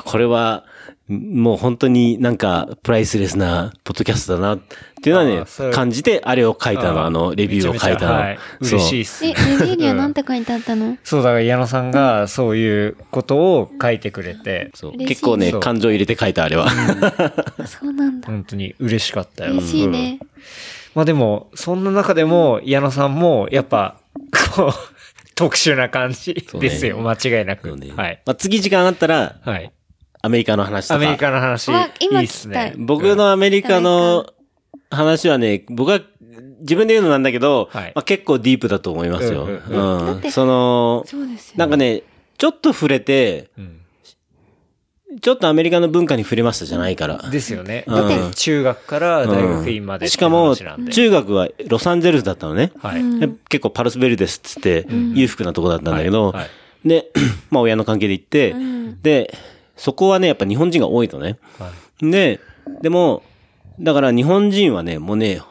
[0.04, 0.66] これは、
[1.08, 4.60] もう本当になんか、プライスレスな、ポッドキャストだな、っ
[5.04, 8.36] ていうのはね感じて、あれを書いたの、あの、レビューを書いたの。
[8.62, 9.36] 嬉しいっすえ、ね。
[9.36, 10.98] レビューには何て書いてあったの？
[11.04, 14.72] そう、だから矢野さんがそういうことを書いてくれて、
[15.08, 16.68] 結構ね、感情入れて書いた、あれは。
[16.68, 18.28] あそうなんだ。
[18.28, 19.54] 本当に嬉しかったよ。
[19.54, 20.20] 嬉しいね。
[20.96, 23.98] まあでも、そんな中でも、矢野さんも、やっぱ、
[24.56, 24.72] こう、
[25.36, 27.70] 特殊な感じですよ、間違いなく。
[27.70, 28.22] はい。
[28.26, 29.72] まあ、次時間あったら、はい。
[30.26, 30.96] アメリカの話とか。
[30.96, 32.74] アメリカの話、あ今いいっすね。
[32.78, 34.26] 僕のアメリカの
[34.90, 36.00] 話はね、僕は
[36.62, 37.92] 自分で言うのなんだけど、はい。
[37.94, 39.44] まあ、結構ディープだと思いますよ。
[39.44, 40.06] ううんん。
[40.08, 41.54] だってその、そうですよ。
[41.58, 42.02] なんかね、
[42.40, 43.82] ちょっと触れて、うん。
[45.22, 47.30] ちょっとアメリカの文化に触れましたじゃないから。
[47.30, 47.84] ですよね。
[47.86, 47.96] うん。
[47.96, 50.92] だって、中学から大学院までしかも、話なんで。
[50.92, 52.72] 中学はロサンゼルスだったのね。
[52.80, 53.20] はい。
[53.20, 56.34] で結構パルスベルデスっつって、裕福なとこだったんだけど、はい。
[56.42, 56.50] はい。
[56.88, 57.12] で、
[57.52, 58.56] まあ親の関係で行って、
[59.04, 59.38] で、
[59.76, 61.38] そこはね、やっぱ日本人が多いとね。
[61.60, 62.40] はで、
[62.82, 63.24] でも、
[63.80, 65.42] だから日本人はね、もうね、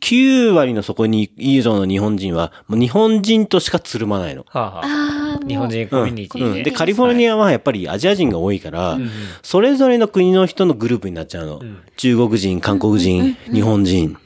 [0.00, 4.44] 9割のそこに以上の日本人は、もう日本人としかつるまないの。
[4.48, 6.58] はあはあ日本人コミュニティで。
[6.58, 8.98] うんで、カリフォルニアはやっぱりアジア人が多いから、
[9.42, 11.60] それぞれの国の人のグループになっちゃうの。
[11.96, 14.16] 中国人、韓国人、日本人、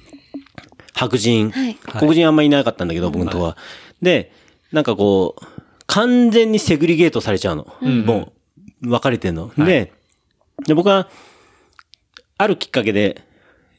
[0.95, 3.57] 白人、はい黒人あんまりいなかったんだけど、僕のとこは。
[4.01, 4.33] で、
[4.73, 5.45] なんかこう、
[5.87, 7.67] 完全にセグリゲートされちゃうの。
[7.83, 8.33] もう、
[8.81, 9.53] 分かれてんの？
[9.57, 9.93] で、
[10.67, 11.09] で、僕は、
[12.39, 13.23] あるきっかけで、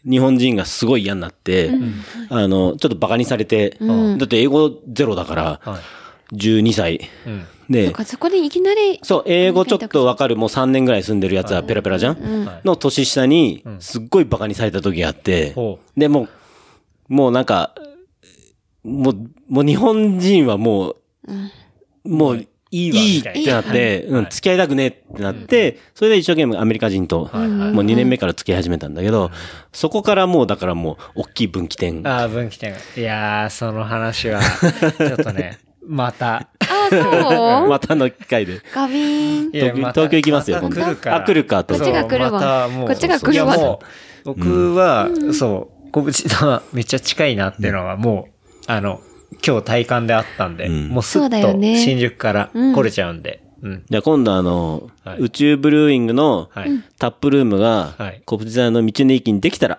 [0.09, 1.71] 日本人がすごい嫌になって、
[2.29, 3.77] あの、ちょっとバカにされて、
[4.17, 5.79] だって英語ゼロだから、は
[6.31, 6.35] い。
[6.35, 7.01] 12歳。
[7.25, 7.47] うん。
[7.69, 16.29] でと、かそこでいきなり、そう、英語ちょっとわかる、もう3年ぐらい住んでるやつはペラペラじゃん、の年下に、すっごいバカにされた時があって、ほで、も
[17.09, 17.75] う、もうなんか、
[18.83, 19.15] もう、
[19.49, 20.97] もう日本人はもう、
[22.05, 23.17] もう、いいわいい。
[23.17, 23.39] みたいな。
[23.39, 29.31] ってなって、うん、付き合いたくねえってなって、それで一生懸命アメリカ人と、もう2年目から付き合い始めたんだけど、
[29.71, 32.05] そこからもうだからもう、大きい分岐点。
[32.07, 32.73] ああ、分岐点。
[32.73, 32.77] が。
[32.95, 34.41] いやー、その話は、
[34.97, 36.35] ちょっとね、また。
[36.35, 37.69] ああ、そう？
[37.69, 38.59] またの機会で。
[38.73, 39.51] ガビーン。
[39.51, 40.75] 東京東京行きますよ今度。
[40.81, 41.15] 来るから。
[41.17, 42.29] あ来るかとこっちが来るわ。
[42.29, 43.55] そうまたもうこっちが来るわ。
[43.55, 43.79] いやも
[44.25, 48.31] う、僕は、そう、小淵さんはめっちゃ近いなっていうのはもう、
[48.67, 48.99] あの、
[49.45, 53.83] 今日体感であったんで、んもうすっとね新宿から来れちゃうんで、うん。
[53.89, 59.77] じゃあ今度あの、はい宇宙ブルーイングのはいタップルームがはい、小淵沢の道の駅にできたら、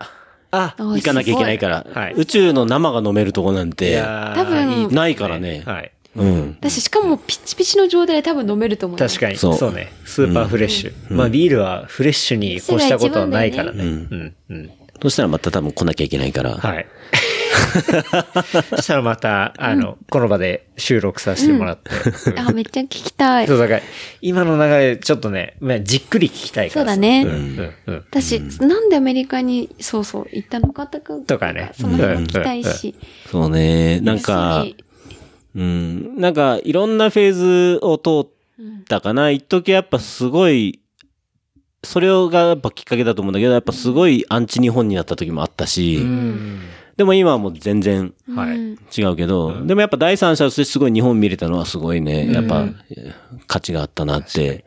[0.50, 5.92] あ、あ行かなきゃいけないから、はい宇宙の生が飲めるとこなんいて、多分ないからねはい。
[6.16, 6.56] うん。
[6.60, 8.98] 私、しかもピッチピチの状態で多分飲めると思う。
[8.98, 9.36] 確かに。
[9.36, 9.92] そそううね。
[10.04, 10.92] スーパーフレッシュ。
[11.14, 13.84] まあビールはフレッシュに越したことはないからね。
[13.84, 14.34] ううん。
[14.48, 14.70] うん。
[15.00, 16.86] そしたらまた多分来なきゃいけないから、はい。
[18.70, 21.90] そ したらまた、あの、この場で収録させてもらって。
[22.30, 23.56] うんあ、めっちゃ聞きたいそ。
[23.56, 23.80] う、だから、
[24.20, 26.94] 今の流れ、ちょっとね、まあじっくり聞きたいからさ。
[26.94, 27.72] そうだねんうん。
[27.86, 28.04] うん。
[28.10, 32.94] 私、なんでアメリカに、そうそう、行ったのかとか、とかねその辺聞きたいし。
[33.30, 34.64] そうね、なんか、
[35.54, 39.30] うん、なんかいろんなフェーズを通ったかな。
[39.30, 40.80] 一時やっぱすごい、
[41.82, 46.60] それがやっぱきっかけだと思うんだけど、やっぱすごいアンチ日本になった時もあったし、うん。
[46.98, 48.58] でも今はもう全然はい。
[48.58, 52.66] 違うけど、でもやっぱ第三者としてすごい日本見れたのはすごいね、やっぱ
[53.46, 54.64] 価値があったなって。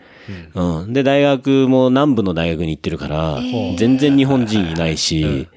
[0.56, 0.94] うん。
[0.94, 3.42] で、大学も南部の大学に行ってるから、
[3.78, 5.50] 全然日本人いないし、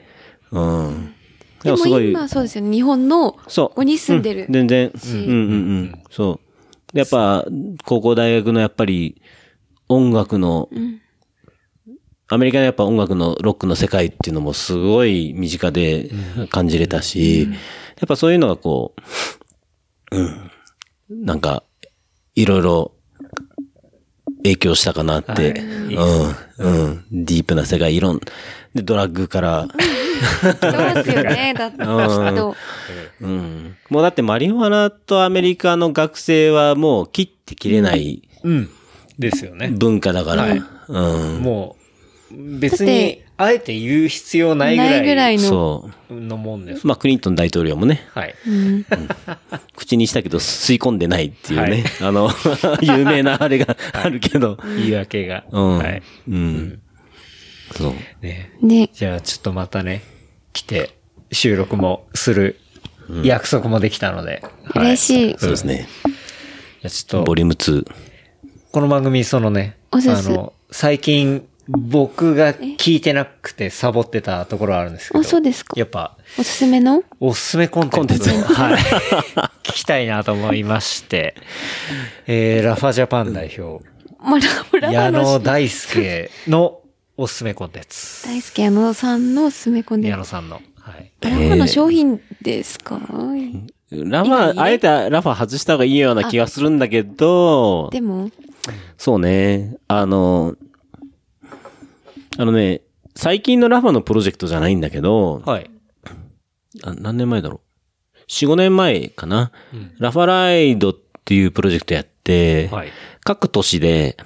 [0.50, 1.14] うん。
[1.62, 2.72] でもすごい今、そうですよね。
[2.72, 3.68] 日本の、そう。
[3.68, 4.90] ここに住んでるう全然。
[4.92, 5.32] うんうんう
[5.82, 6.02] ん。
[6.10, 6.40] そ
[6.92, 6.92] う。
[6.92, 7.46] でやっぱ、
[7.84, 9.22] 高校大学のやっぱり、
[9.88, 10.68] 音楽の、
[12.35, 16.11] アメリカのやっぱ音楽のロックの世界っていうのもすごい身近で
[16.51, 17.49] 感じれたし、や
[18.05, 18.94] っぱそういうのがこ
[20.11, 20.51] う、うん。
[21.25, 21.62] なんか、
[22.35, 22.92] いろいろ
[24.38, 25.53] 影響したかなって、
[26.59, 27.05] うん、うん。
[27.12, 28.20] ディープな世界、いろん、
[28.75, 29.68] で、ドラッグから、
[30.61, 31.55] そうですよね。
[31.59, 32.57] だって、きっと。
[33.20, 33.77] うん。
[33.90, 38.70] もうだってマリファナとアメリカの学生はもう切って切れないうん。
[39.18, 39.68] ですよね。
[39.68, 40.47] 文化だから。
[40.88, 41.40] うん。
[41.40, 41.84] もう、
[42.37, 44.90] 別に、あえて言う必要ないぐらい。
[44.90, 45.42] ないぐらいの。
[45.42, 46.14] そう。
[46.14, 46.87] のもんです。
[46.87, 48.35] まあ、クリントン大統領もね、はい。
[48.47, 48.87] うん
[49.77, 52.31] 口にしたけど吸い込んでないっていうね、あの、
[52.81, 54.59] 有名なあれがあるけど。
[54.77, 55.44] 言い訳が。
[55.51, 55.79] うん。
[55.79, 56.03] はい。
[56.29, 56.81] うん。
[57.77, 57.94] そう。
[58.25, 58.53] ね。
[58.62, 58.90] ね。
[58.92, 60.03] じゃあちょっとまたね、
[60.53, 60.97] 来て、
[61.33, 62.61] 収録もする
[63.25, 64.42] 約束もできたので。
[64.64, 65.37] はい嬉しい。
[65.38, 65.88] そうですね。
[66.05, 67.85] じゃあちょっと、ボリューム2。
[68.70, 75.20] この番組、そのね、あの、最近、僕が聞いてなくてサボってたところあるんですけど。
[75.20, 77.03] あそうですかやっぱ、おすすめの？
[77.20, 78.77] おすすめコンテンツを、はい。
[79.62, 81.35] 聞きたいなと思いまして、
[82.27, 83.85] えー、ラファジャパン代表、
[84.18, 84.38] まあ、
[84.79, 86.81] ララ矢野大輔の
[87.16, 88.27] おすすめコンテンツ。
[88.27, 90.61] 大輔矢野さんのおすすめコンテン矢野さんの。
[90.81, 91.12] はい。
[91.20, 91.31] ツ。
[91.31, 93.00] ラバの商品ですか？
[93.90, 98.31] ラファ、あえてラファ外した方がいいような気がするんだけど、でも、
[98.98, 99.77] そうね。
[99.87, 100.57] あの、
[102.37, 102.83] あのね、
[103.16, 105.70] 最近のラファのプロジェクトじゃないんだけど、はい。
[106.83, 107.61] あ何年前だろ
[108.16, 109.53] う ?4、5年前かな、
[109.99, 110.94] ラファライドっ
[111.25, 112.88] ていうプロジェクトやって、はい。
[113.25, 114.16] 各都市で、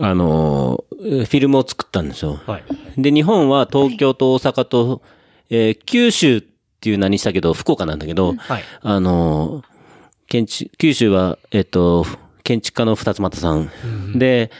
[0.00, 2.40] あの、フィルムを作ったんですよ。
[2.46, 2.64] はい。
[3.00, 5.02] で、日本は東京と大阪と、
[5.50, 6.42] えー九州っ
[6.84, 8.62] ていう名にしたけど、福岡なんだけど、はい。
[8.82, 9.62] あの、
[10.26, 12.04] 建築、九州は、えっと、
[12.42, 13.70] 建築家の二つ又さん。
[14.18, 14.50] で、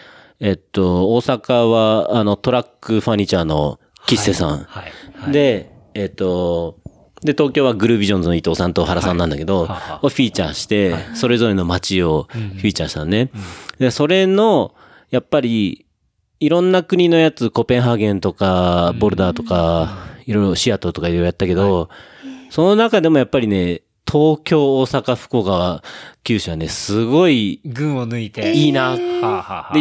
[0.44, 4.58] えっと、大阪は、あの、トラックファニチャーの吉瀬さん。
[4.64, 4.84] は
[5.26, 5.32] い。
[5.32, 6.80] で、えっと、
[7.22, 10.04] で、東京はグルービジョンズの伊藤さんと原さんなんだけど、はいはは。
[10.04, 13.30] をフィーチャーして、それぞれの街をフィーチャーしたのね。
[13.78, 14.74] で、それの、
[15.10, 15.86] やっぱり、
[16.40, 21.88] いろんな国のやつ、コペンハーゲンとか、ボルダーとか、いろいろシアトルとかいろいろやったけど、
[22.50, 23.80] その中でもやっぱりね、
[24.14, 25.82] 東京、大阪、福岡、
[26.22, 28.52] 九州はね、すごい群を抜いて。
[28.52, 28.94] いいな。
[28.94, 29.02] で、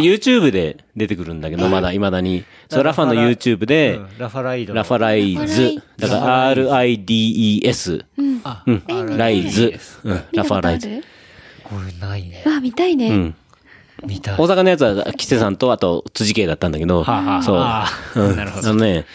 [0.00, 2.44] YouTube で出てくるんだけど、まだ未だに。
[2.68, 4.74] そう、ラファの YouTube で、うんラファライド。
[4.74, 5.82] ラファライラファライズズ。
[5.98, 8.04] だから RIDES。
[8.42, 9.16] あ、うん。
[9.16, 9.78] ライズ。
[10.02, 10.22] うん。
[10.32, 10.88] ラファライズ。
[10.88, 11.04] ズ。
[11.62, 12.42] これないね。
[12.44, 13.10] わあ、見たいね。
[13.10, 13.34] うん。
[14.04, 14.34] 見たい。
[14.34, 17.56] 大阪のやつは、キセさんと、あと、辻系だったんだけど、はあはあそう。
[17.58, 17.84] あ
[18.16, 19.06] あうんなるほどあのね、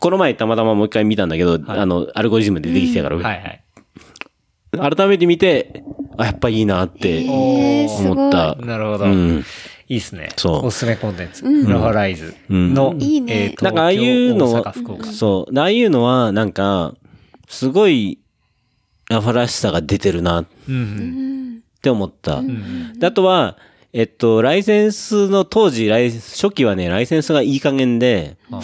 [0.00, 4.96] この前たまたまもう一回見たんだけど、あの、アルゴリズムで出てきたから、はいはい。
[4.96, 5.82] 改めて見て、
[6.18, 7.24] あ、やっぱいいなって。
[7.26, 8.54] 思った。
[8.56, 9.04] なるほど。
[9.06, 9.44] うん。
[9.88, 10.28] いいっすね。
[10.36, 11.42] そうおすすめコンテンツ。
[11.44, 14.74] ラファライズの、いいねえーとなんかああいうのは。
[15.12, 15.58] そう。
[15.58, 16.94] ああいうのは、なんか、
[17.48, 18.18] すごい、
[19.08, 21.60] ラファらしさが出てるなっうんうん。
[21.80, 22.42] て思った。
[22.98, 23.56] であとは、
[23.94, 28.60] えっと、ライセンスの当時、ライ初期はね、ライセンスがいい加減で、あ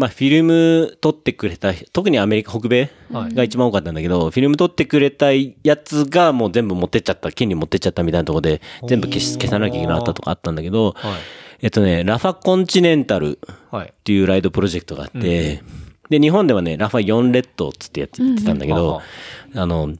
[0.00, 11.12] まあ、フィルム撮ってくれた、特にアメリカ、北米はいが一番多かったんだけど、フィルム撮ってくれたやつがもう全部持ってっちゃった、権利持ってっちゃったみたいなところで、全部消し、消さなきゃいけなかったとかあったんだけど、はい。
[11.60, 13.38] えっとね、ラファコンチネンタル
[13.70, 13.88] はい。
[13.88, 15.62] っていうライドプロジェクトがあって、
[16.08, 19.02] で、日本ではね、ラファ4レッドっつってやってたんだけど、
[19.54, 19.94] あの、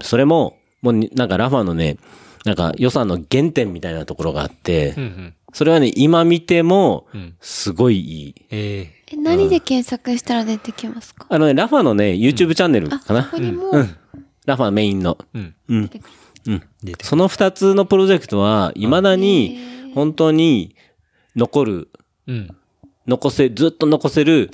[0.00, 1.96] それも、もうになんかラファのね、
[2.44, 5.34] なんか予算の原点みたいなところがあってうんう、ん。
[5.52, 8.34] それはね、今見てもうん、すごいいい。
[8.50, 11.26] ええ、何で検索したら出てきますか？
[11.28, 13.72] あのね、ラファのね、YouTube チャンネルあ、かなそこにも、
[14.46, 15.18] ラファメインの。
[15.34, 15.54] えうん。
[15.68, 15.88] うん。
[15.88, 16.10] てくる
[16.46, 16.62] うん。
[17.02, 19.58] その二つのプロジェクトは、未だに、
[19.94, 20.76] 本当に
[21.36, 21.88] 残る、
[22.26, 22.56] うん。
[23.06, 24.50] 残せ、ずっと残せる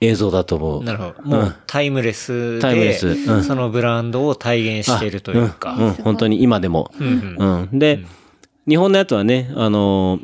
[0.00, 0.84] 映像だと思う。
[0.84, 1.22] なるほど。
[1.22, 5.72] もうタイムレスで、タイムレスうんそのブランドを体現してるというか。
[5.74, 6.92] うん、うん本当に今でも。
[7.00, 7.78] うんうんうん。
[7.78, 8.04] で、
[8.68, 10.20] 日本のやつはね、あの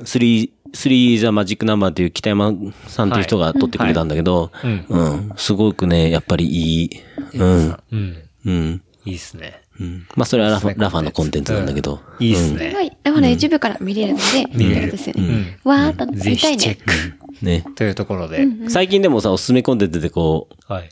[0.00, 2.52] ー、スリー、スリーザマジックナンバーっていう北山
[2.86, 5.32] さんっていう人が撮ってくれたんだけど、うんうん。
[5.36, 6.90] すごくね、やっぱりいい。
[7.34, 7.76] うん。
[7.92, 8.22] うん。
[8.44, 8.82] うん。
[9.04, 9.62] いいっすね。
[9.80, 10.06] うん。
[10.16, 12.00] まあ、それはラファラファのコンテンツなんだけど。
[12.18, 12.70] いいっすね。
[12.70, 12.90] すごい。
[13.02, 14.24] だから YouTube から見れるので、
[14.54, 15.58] 見れるんですよね。
[15.64, 16.56] わーっとぜ見たいね。
[16.56, 17.44] ひチェック。
[17.44, 17.64] ね。
[17.74, 18.46] というところで。
[18.68, 20.88] 最近でもさ、おすすめコンテンツでこう、はい。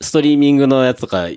[0.00, 1.34] ストリーミングのやつとか、ね、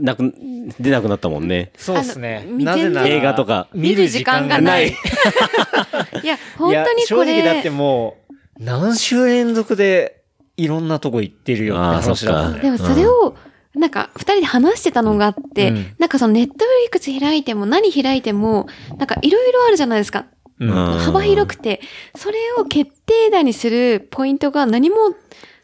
[0.00, 0.34] なく、
[0.80, 1.72] 出なくなったもんね。
[1.76, 2.46] そうですね。
[2.48, 4.88] なぜなら映画とか見る時間がない。
[6.22, 7.06] いや、本当にこれ。
[7.06, 10.22] 正直だってもう、何週連続で
[10.56, 12.60] いろんなとこ行ってるよって話だもんね。
[12.60, 13.36] でもそれを、
[13.74, 18.66] なんか、二人で話してたのがあって、うんなんかそのネットフリックス開いても何開いても、
[18.98, 20.26] なんかいろいろあるじゃないですか。
[20.58, 21.80] 幅広くて、
[22.14, 24.96] それを決定打にするポイントが何も、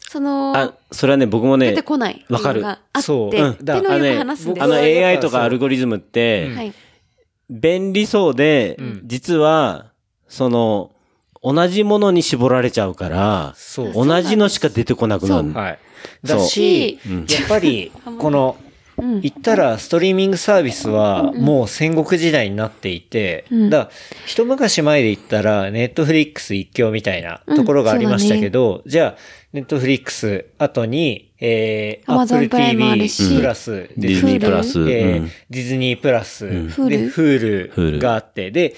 [0.09, 2.61] その、あ、それはね、僕もね出て、こないわかる。
[2.61, 3.29] のがあって、そう。
[3.29, 6.73] うんいうのをよく話すんですあの AI とかアルゴリズムって、はい。
[7.49, 9.01] 便利そうで、ん。
[9.03, 9.91] 実は、
[10.27, 10.91] その、
[11.43, 13.55] 同じものに絞られちゃうから。
[13.93, 15.53] 同じのしか出てこなくなる。
[15.53, 15.79] はい。
[16.25, 16.39] そう。
[16.39, 17.25] だし、うん。
[17.29, 18.63] やっぱり、 この、う。
[18.63, 18.66] ん。
[18.97, 23.69] 言ったら、ストリーミングサービスは、もう戦国時代になっていて、うん。
[23.69, 23.91] だから
[24.25, 29.17] 一昔前で言ったら、ネットフリックス一強みたいなところがありましたけど、じゃあ、
[29.53, 33.37] ネットフリックス後に、えー、Amazon Apple TV し。
[33.37, 34.85] プラスディズニープラス。
[34.85, 38.73] ディズニープラス、で、Hulu Hulu があって、で、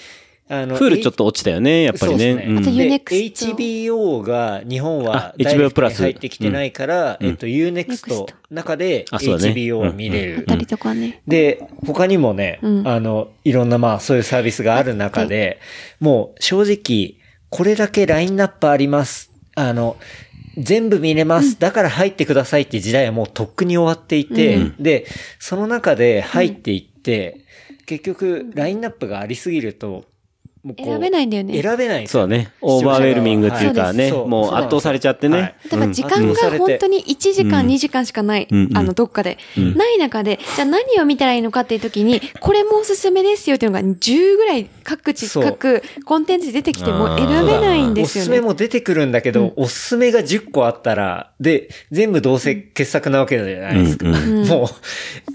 [0.52, 2.18] あの、フールちょっと落ちたよね、やっぱりね。
[2.18, 2.52] そうですね。
[2.52, 10.38] うんあとで Unext HBO が日本は HBO クトに入ってきてないから、うんえっと、Unext 中であそうだね HBO を見れる。
[10.40, 11.22] あったりとかね。
[11.28, 15.60] で、他にもね、うんあの、いろんなまあそういうサービスがある中で、
[16.00, 19.32] もう正直、これだけラインナップあります。
[19.54, 19.98] あの、
[20.58, 21.60] 全部見れます。
[21.60, 25.06] だから入ってくださいって時代はもうとっくに終わっていて、うんで、
[25.38, 27.46] その中で入っていって、
[27.86, 30.06] 結局、ラインナップがありすぎると、
[30.62, 31.62] もう選べないんだよね。
[31.62, 32.52] 選べないそうだね。
[32.60, 34.30] オーバーウェルミングっていうかね、そうです。
[34.30, 35.42] もう圧倒されちゃってね。
[35.42, 35.56] はい。
[35.72, 37.68] 例えば時間が本当に1時間、うん。
[37.68, 38.78] 2時間しかない、うんうん。
[38.78, 39.76] あの、どっかで、うん。
[39.78, 48.42] ない中で、じゃあ何を見たらいいのかっていう時に、これもおすすめですよっていうのが10ぐらい各地、各コンテンツ出てきても選べないんでおすすめすよね。
[48.42, 54.10] も出てくるんだけど、おすすめが10個あったら、で、全部どうせ傑作なわけじゃないですか。
[54.10, 54.48] うんうん。
[54.48, 54.70] も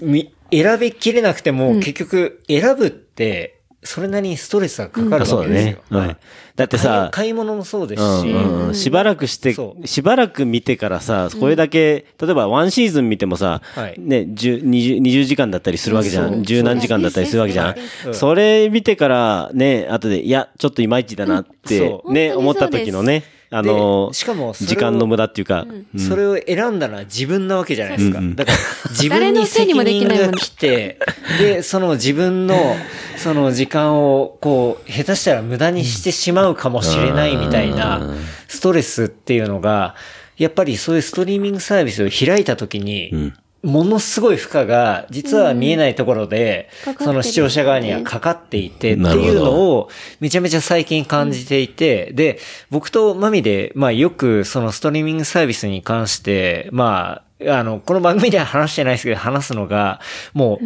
[0.01, 1.79] う、み、選びきれなくても、うん。
[1.79, 3.54] 結局、選ぶって、
[3.85, 6.15] それなりにストレスがかかるわけですよ。
[6.55, 8.67] だってさ、買い物もそうですし、うんうん。
[8.67, 9.55] うんしばらくして
[9.85, 16.43] しばらく見てからさ、これだけ、例えばワンシーズン見てもさはい、ね、10 20, 20時間だったりするわけじゃん。
[16.43, 17.75] 十何時間だったりするわけじゃ
[18.05, 18.13] うんん。
[18.13, 23.23] それ見てからね、後で、いや、ちょっといまいちだなってそ、ね、思った時のね、
[23.55, 25.99] あので、しかも時間の無駄っていうか、うん。
[25.99, 28.19] それを選んだのは自分なわけじゃないですか。
[28.19, 28.35] うんうん。
[28.35, 28.57] だから
[28.89, 30.99] 自分に責任が来て、
[31.39, 32.75] で、その自分の、
[33.15, 38.13] その時間を、こう、下手したら無駄にしてしまうかもしれないみたいな
[38.49, 39.95] ストレスっていうのが、
[40.37, 43.33] やっぱりそういうストリーミングサービスを開いたときに、ん
[43.65, 49.89] ものすごい負荷が、実は見えないところで、その視聴者側にはかかっていて、っていうのを、
[50.19, 52.37] めちゃめちゃ最近感じていて、で、
[52.69, 57.25] 僕とマミで、まあよくそのストリーミングサービスに関して、まあ、
[57.59, 59.99] あの、この番組では話してないですけど、話すのが、
[60.33, 60.65] もう、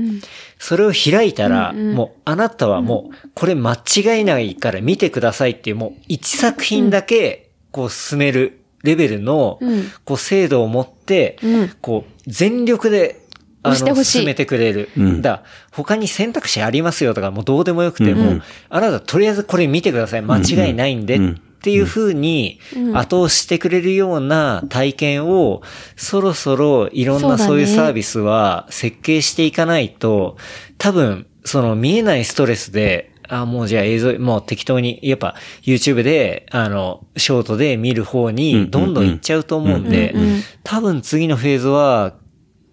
[0.60, 13.26] それを開いたら、もう、あなたはもう、これ間違いないから見てくださいっていう、もう、一作品だけ、こう、進めるレベルのうん、こう、精度を持ってうん、こう、全力で、
[13.62, 14.90] あの、進めてくれる。
[14.98, 15.22] うん。
[15.22, 18.44] だ他に選択肢ありますよとか、もうどうでもよくても、うん。
[18.70, 20.22] あなたとりあえずこれ見てください。
[20.22, 21.42] 間違いないんで、うん。
[21.60, 22.58] っていう風に
[22.94, 25.62] 後押ししてくれるような体験を、
[25.98, 30.38] そろそろいろんなそういうサービスは設計していかないと、
[30.78, 42.14] 多分、その見えないストレスで、あ、もうじゃあ映像、もう適当に、やっぱ YouTube で、あの、ショートで見る方にどんどん行っちゃうと思うんでうんうんうん、多分次のフェーズは、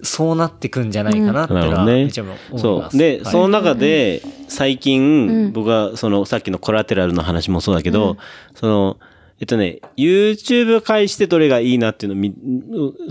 [0.03, 2.63] そうなってくんじゃないかなってのは、めちゃ思います。
[2.63, 2.99] そう。
[2.99, 3.33] で、はい。
[3.33, 5.53] その中で、最近、ん。
[5.53, 8.17] 僕は、その、さっきのコラテラルの話もそうだけど、
[8.55, 8.99] その、
[9.41, 12.35] えっとね、YouTube 介してどれがいいなっていうのをみ、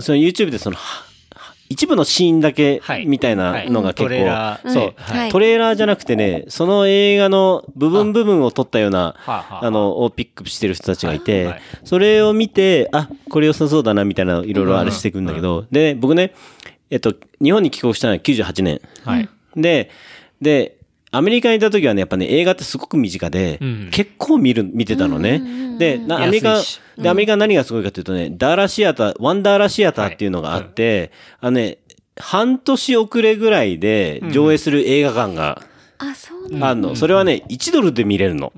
[0.00, 1.05] その YouTube でその、は
[1.68, 3.06] 一部のシーンだけはい。
[3.06, 4.72] みたいなのが結トレーラ構、ー。
[4.72, 5.30] そう、はい。
[5.30, 11.62] トレーラーじゃなくてね、その映画の部分部分を撮ったような、はあの、をピックアップしてる人たちがいて、はい。
[11.84, 16.34] それを見て、あ、これ良さそうだな、みたいな、いろいろあれしていくんだけど、で、僕ね、
[16.90, 18.80] えっと、日本に帰国したのは98年。
[19.04, 19.28] はい。
[19.56, 19.90] で、
[20.40, 20.75] で、
[21.10, 23.88] アメリカにいた時はね、やっぱね、映画ってすごく身近で、うん。
[23.90, 25.40] 結構見る、見てたのね。
[25.78, 26.60] で、なアメリカ
[26.98, 31.78] で、アメリカ何がすごいかというとね、ダーラシアター、ワンダーラシアターっていうのがあって、あのね、
[32.18, 35.62] 半年遅れぐらいで上映する映画館が
[35.98, 36.94] あ、そうなの。
[36.94, 38.52] それはね、1ドルで見れるの。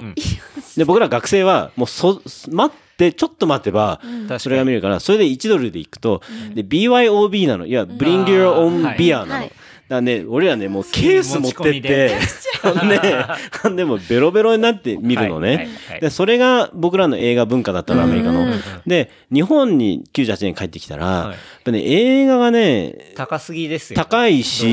[0.76, 4.00] で、僕ら学生は、もうそ、待って、ちょっと待てば、
[4.38, 6.22] それが見れるから、それで1ドルで行くと、
[6.54, 7.66] で、BYOB なの。
[7.66, 8.96] いや、Bring Your Own はい。
[8.96, 9.50] Beer なの。
[9.88, 12.14] はいだね、俺らね、もうケース持ってって、
[12.62, 13.00] あのね、
[13.74, 16.00] でもベロベロになって見るのはいはいねはい。
[16.00, 18.46] で、それが僕らの映画文化だったの、アメリカの。
[18.86, 23.96] で、日本に98年帰ってきたら、やっぱね、映画がね、高すぎですよ。
[23.96, 24.66] 高いし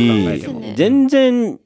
[0.76, 1.60] 全然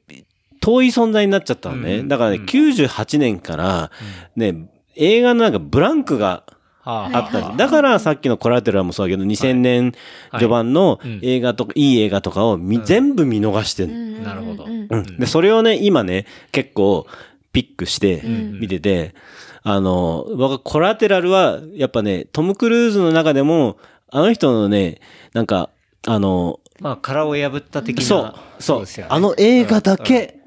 [0.62, 1.98] 遠い存在になっちゃったのね。
[1.98, 3.92] うんだからね、98年から、
[4.36, 6.44] ね、映画のなんかブランクがは
[6.90, 7.54] あった。
[7.56, 9.94] だからさっきのコラテラもそうだけど、2000年
[10.32, 11.20] 序盤のうん。
[11.22, 14.66] 映画とか、いい映画とかをみ全部見逃してんなるほど。
[15.18, 17.08] で、それをね、今ね、結構
[17.52, 19.14] ピックして見てて、
[19.64, 23.78] あの、僕はコラテラルは、やっぱね、トム・クルーズの中でも、
[24.12, 25.00] あの人のね、
[25.34, 25.70] なんか、
[26.08, 28.04] あの、まあ、殻を破った的な。
[28.06, 29.10] そう、そう、ですよね。
[29.12, 30.40] あの映画だけ。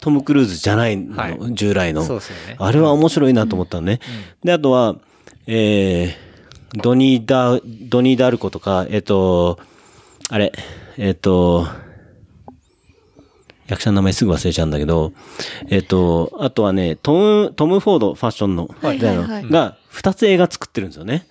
[0.00, 1.38] トム・クルーズじゃないの、はい。
[1.52, 2.04] 従来の。
[2.04, 2.56] そうですよね。
[2.58, 4.00] あれは面白いなと思ったのね。
[4.44, 4.96] で、あとは、
[5.46, 9.58] えー、ドニーダ、ドニー・ダルコとか、えっ、と、
[10.30, 10.52] あれ、
[10.96, 11.66] えっ、と、
[13.66, 15.12] 役者の名前すぐ忘れちゃうんだけど、
[15.68, 21.26] えっ、と、あとはね、トム、トム・フォード、ファッションの、はいはいはいが、二つ映画作ってるんですよね。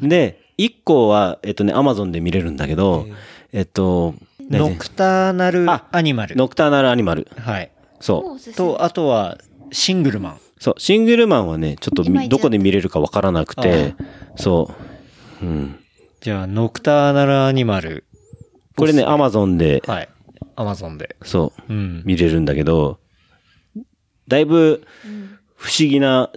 [0.00, 3.06] で、一個は、えっ、とね、アマゾンで見れるんだけど、
[3.52, 4.14] えっ、と、
[4.50, 6.36] ノクターナルあアニマル。
[6.36, 7.28] ノクターナル・アニマル。
[7.36, 7.70] はい。
[8.00, 8.54] そう。
[8.54, 9.38] と、あとは、
[9.72, 10.40] シングルマン。
[10.60, 13.94] そう、シングルマンはね、ちょっとどこで見れるかわからなくて、
[14.36, 14.70] そ
[15.42, 15.44] う。
[15.44, 15.76] うん。
[16.20, 18.04] じゃあ、ノクターナルアニマル。
[18.76, 20.08] これね、アマゾンで、はい。
[20.56, 21.16] アマゾンで。
[21.22, 22.02] そう、うん。
[22.04, 22.98] 見れるんだけど、
[24.28, 24.84] だいぶ
[25.56, 26.30] 不思議な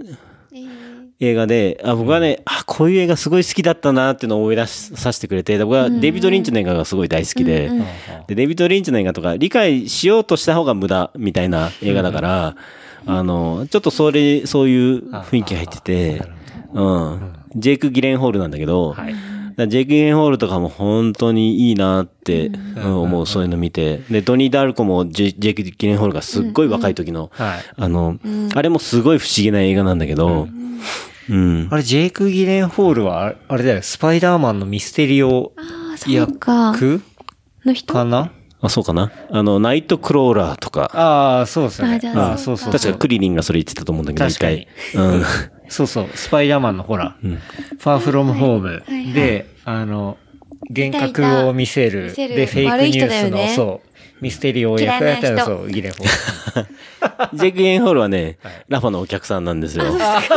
[0.54, 7.72] えー映画で、あ僕はね、あ、こういう映画すごい好きだったなっていうのを思い出しさせてくれて、僕はデイビッド・リンチの映画がすごい大好きで、
[8.28, 12.56] で、デイビッド・リンチの映画とか理解しようとした方が無駄みたいな映画だから、
[13.06, 16.22] あの、ちょっとそれ、そういう雰囲気入ってて、
[16.74, 17.34] うん。
[17.56, 19.16] ジェイク・ギレンホールなんだけど、はい。
[19.68, 24.02] ジェイク・ギレンホールとかも本当にいいなって、うん思う、そういうの見て。
[24.10, 27.60] で、ドニー・ダルコもジェジェイク・ギレンホールがすっごい若い時の、はい。
[27.76, 28.18] あの、
[28.56, 30.48] あれもすごい不思議な映画なんだけど、
[31.30, 31.68] うん。
[31.70, 35.54] あれ、ジェイク・ギレンホールは、ああれだよ、スパイダーマンのミステリオ。
[36.08, 37.02] 役？
[37.66, 37.94] の人？
[37.94, 38.32] かな？
[38.64, 39.12] あ、そうかな。
[39.30, 42.00] あの、ナイト・クローラーとか、ああ、そうですよね。
[42.16, 42.74] ああそうそう。
[42.74, 44.62] 確かクリリンがそれ言ってたと思うんだけど、確かに。
[44.62, 45.04] 一回。
[45.04, 45.24] うん。
[45.68, 48.68] そうそう、スパイダーマンのほら、ファーフロムホーム。
[48.68, 50.18] はいはいで、あの、
[50.70, 53.93] 幻覚を見せる、で、フェイクニュースの、そう、
[54.24, 55.58] ミステリオ役やったら嫌いな人。
[55.58, 55.98] そう、ギレンホ。
[56.04, 57.38] ール。
[57.38, 58.66] ジェイク・ゲンホールはね、はい。
[58.70, 59.84] ラファのお客さんなんですよ。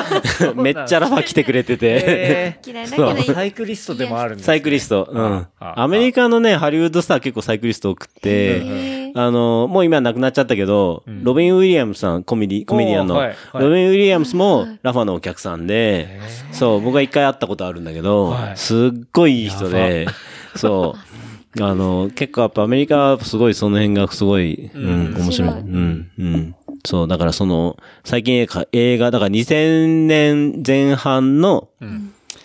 [0.57, 2.03] めっちゃラファ来てくれてて。
[2.05, 4.47] え嫌いサイクリストでもあるんですね。
[4.47, 5.09] サイクリスト。
[5.09, 5.47] うん。
[5.61, 13.63] アメリカのね、ハリウッドスター結構サイクリスト多くて、あの、もう今亡くなっちゃったけど、ロビン・ウィリアムスさん、コメディ、コメディアンの、おーはいはい。
[13.63, 16.19] ロビン・ウィリアムスもラファのお客さんで、
[16.51, 18.57] そう、僕は一回会ったことあるんだけど、はい。
[18.57, 18.79] すっ
[19.13, 20.09] ごいいい人で、
[20.57, 21.17] そう、
[21.61, 25.51] あの、結構やっぱアメリカはすごいその辺がすごい、うん、面白い。
[25.51, 26.55] うん、うん。
[26.85, 31.69] そう、だからその、最近映画、映画、だから2000年前半の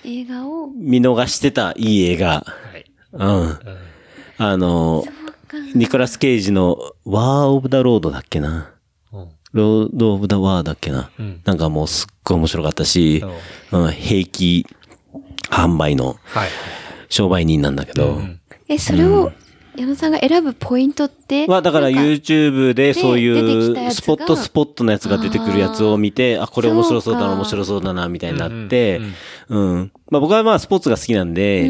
[0.03, 2.45] 映画を、見逃してたいい映画、は
[2.77, 2.85] い。
[3.13, 3.59] うん。
[4.37, 5.03] あの、
[5.75, 8.71] ニコラス・ケイジの War of the Lord だっけな。
[9.13, 11.11] うん Lord of the War だっけな。
[11.19, 13.21] うんなんかもうすっごい面白かったし、
[13.73, 14.65] うん、兵器
[15.49, 16.49] 販売のはい。
[17.09, 18.21] 商売人なんだけど、
[18.71, 19.31] え、それを、
[19.75, 29.01] 矢野さんが選ぶポイントっては、だから YouTube でそういうスポットスポットのやつが出てくるやつを見て、あこれ面白そうだな、面白そうだな、みたいになって、
[29.47, 29.91] うん。
[30.09, 31.69] まあ僕はまあスポーツが好きなんで、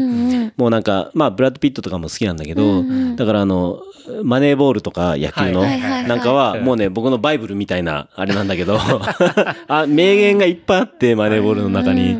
[0.56, 2.84] もうなんか、まあブラッド・ピットとかも好きなんだけど、
[3.14, 3.80] だからあの、
[4.24, 8.80] マネーボールとか野球のなんかはもうね、僕のバイブルみたいなあれなんだけど、
[9.68, 12.18] あ、名言がいっぱいあって、マネーボールの中に。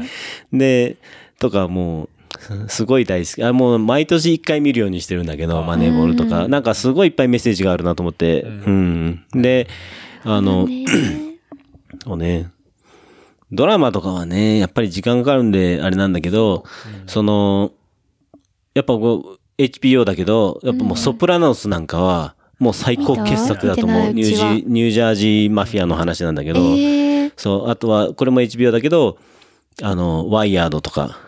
[0.52, 0.96] で、
[1.40, 2.08] とかもう、
[2.68, 3.44] すごい大好き。
[3.44, 6.48] あ、もう毎年一回見るようにしてるんだけど、マネーボールとか。
[6.48, 8.42] なんかすごいいっぱいメッセージがあるなと思って。
[8.42, 9.24] うん。
[9.32, 9.68] で、
[10.24, 10.68] あの、
[12.04, 12.50] そうね。
[13.50, 16.64] ドラマとかはね、やっぱり時間かかるんで、あれなんだけど、
[17.06, 17.72] その、
[18.74, 24.12] やっぱこう、HBO だけど、やっぱもうソプラノスなんかは、もう最高傑作だと思う。
[24.12, 29.18] ニュージー、ニュージャージーマフィアの話なんだけど、えー、そう、あとは、これも HBO だけど、
[29.80, 31.18] あの、ワイヤードとか、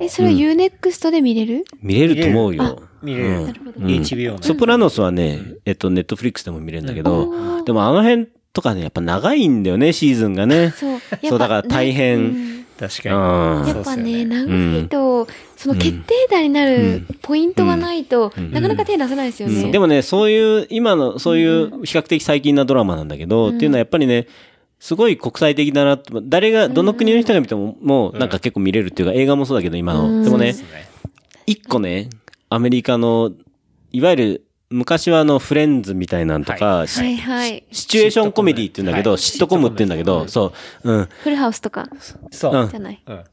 [0.00, 1.64] え、それは UNEXT で見れる？
[1.82, 2.82] 見れると思うよ。
[3.02, 3.28] う見れる。
[3.28, 3.72] うんなるほど。
[3.80, 4.42] うん HBO の。
[4.42, 10.72] ソプラノスはね、えっと、ネットフリックスでも見れるんだけど、でもあの辺とかね、やっぱ長いんだよね、シーズンがね。
[10.76, 10.98] そう。
[11.24, 12.54] そう、だから大う変。
[12.54, 13.72] ん確うかに。
[13.72, 13.76] ん。
[13.76, 19.72] やっぱね、長いと、その決定打になるポイントがないと、なかなか手出せないですよね。
[19.72, 24.28] でもね、そういう、今の、そういう比較的最近なドラマなんだけど、っていうのはやっぱりね、
[24.80, 30.22] すごい国際的だなと、誰が、どの国の人が見ても、もうなんか結構見れるっていうか、映画もそうだけど、今の。
[30.22, 30.54] でもね。
[31.46, 32.10] 一個ね、
[32.48, 33.32] アメリカの、
[33.92, 37.64] いわゆる、昔はあの、フレンズみたいなんとか、しはいはい。
[37.72, 40.52] シチュエーションコメディって言うんだけど、はいシットコムって言うんだけど、そ
[40.84, 41.08] う、うん。
[41.22, 41.88] フルハウスとか、
[42.30, 42.66] そうう。
[42.66, 43.02] んじゃない。
[43.06, 43.24] うん。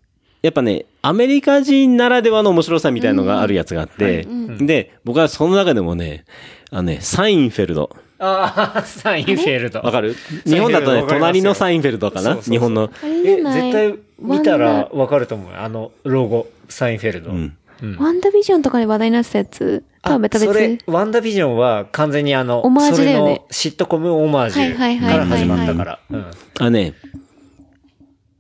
[0.42, 4.28] やっぱね、アメリカ人ならではの面白さみたいのがあるやつがあって、
[4.60, 6.24] で、僕はその中でもね、
[6.72, 7.96] あのね、サインフェルド。
[8.18, 9.80] ああ、サインフェルド。
[9.80, 10.16] わかる？
[10.46, 12.22] 日本だとね、隣のサインフェルドかな？
[12.22, 12.54] そうそうそう。
[12.54, 12.90] 日本の。
[13.04, 15.60] え、絶対見たらわかると思うよ。
[15.62, 17.32] あの、ロゴ、サインフェルド。
[17.32, 17.58] ん。
[18.00, 23.24] ワンダビジョンとかで話題になってたやつとは別それ、ワンダービジョンは完全にあの、オマージュだよね。
[23.24, 26.00] それのシットコムオマージュはいはいから始まったから。
[26.10, 26.26] うん。
[26.60, 26.94] あね、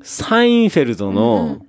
[0.01, 1.59] サインフェルドの、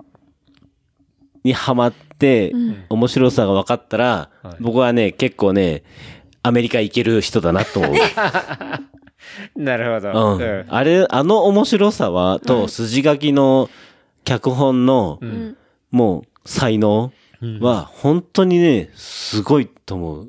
[1.42, 2.52] にハマって、
[2.88, 4.30] 面白さが分かったら、
[4.60, 5.82] 僕はね、結構ね、
[6.46, 7.94] アメリカ行ける人だなと思う。
[9.56, 10.36] なるほど。
[10.36, 10.64] うんうん。
[10.68, 13.68] あれ、あの面白さは、と、筋書きの
[14.24, 15.18] 脚本の、
[15.90, 17.12] もう、才能
[17.60, 20.26] は、本当にね、すごいと思う。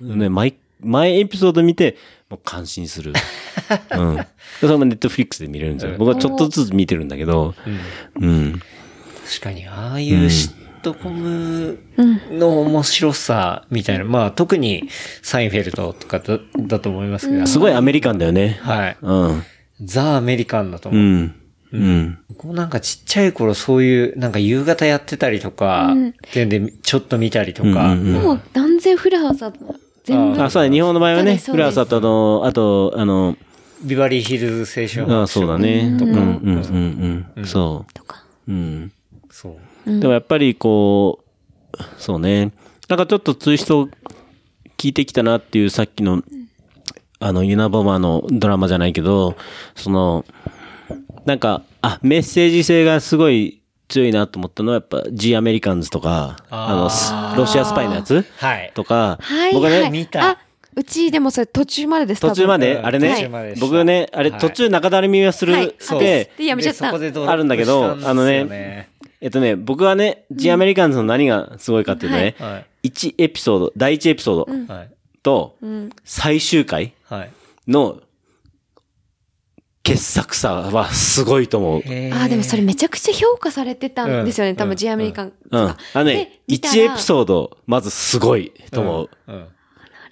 [0.00, 1.96] ね、毎、毎エピソード見て、
[2.30, 3.12] もう感心する。
[3.90, 4.26] うん。
[4.60, 5.96] それもネットフリックスで見れるんですよ。
[5.98, 7.54] 僕はちょっとずつ見てるんだけど、
[8.20, 8.60] うん。
[9.26, 11.78] 確かに、ああいうシットコム
[12.30, 14.88] の面白さみたいな、まあ特に
[15.22, 18.58] サインフェルトとかだだと思いますけど、すごいアメリカンだよね。
[18.62, 18.96] はい。
[19.00, 19.42] うん。
[19.82, 21.04] ザ・アメリカンだとう思う。
[21.04, 21.34] ん。
[21.72, 22.18] うん。
[22.28, 29.58] 僕もなんかちっちゃい頃そういう、なんか夕方やってたりとか、っていうんで、ちょっと見たりとか、もう断然フルハウスだった。
[30.04, 30.42] 全部。
[30.42, 30.74] あ、そうだね。
[30.74, 33.36] 日本の場合はね、フラーサとあの、あと、あの、
[33.84, 35.96] ビバリーヒルズ青春あそうだね。
[35.98, 37.46] とか、うん、うん、うん、うん。
[37.46, 38.24] そとか。
[38.48, 38.52] う。
[38.52, 38.92] うん。
[39.30, 39.56] そう。
[39.88, 41.24] でもやっぱりこ
[41.72, 42.52] う、そうね。
[42.88, 43.88] なんかちょっとツイスト
[44.76, 46.22] 聞いてきたなっていうさっきの、
[47.20, 49.36] あの、ユナボマのドラマじゃないけど、
[49.74, 50.24] その、
[51.24, 58.72] なんか、あ、メッセージ性がすごい強いなと思ったのはやっぱ G アメリカンズとか、あの、スロシアスパイのやつはい。
[58.74, 59.54] とか、はい。
[59.54, 59.90] 僕はね、はい。
[59.90, 60.30] 見た。
[60.30, 60.38] あ、
[60.76, 62.20] うちでもそれ途中までです。
[62.20, 63.28] 途中まで、あれね
[63.60, 64.40] 僕ね、あれはい。
[64.40, 65.66] 途中中だるみはするはい。
[65.66, 66.88] って、でやめちゃった。
[66.90, 68.88] あるんだけどあのね
[69.20, 74.90] えっとね、僕はね、G アメリカンズの何がすごいかっていうとね、は1エピソード、第1エピソードはい。
[75.22, 75.56] と、
[76.04, 77.30] 最終回はい。
[77.66, 78.00] の
[79.82, 81.82] 傑作さはすごいと思う。
[81.84, 84.50] へあ、でもそれめちゃくちゃ評価されてたんですよね。
[84.50, 85.60] うん多分 The Americanうん。
[85.60, 89.10] あのねで、見たら1エピソード、まずすごいと思う。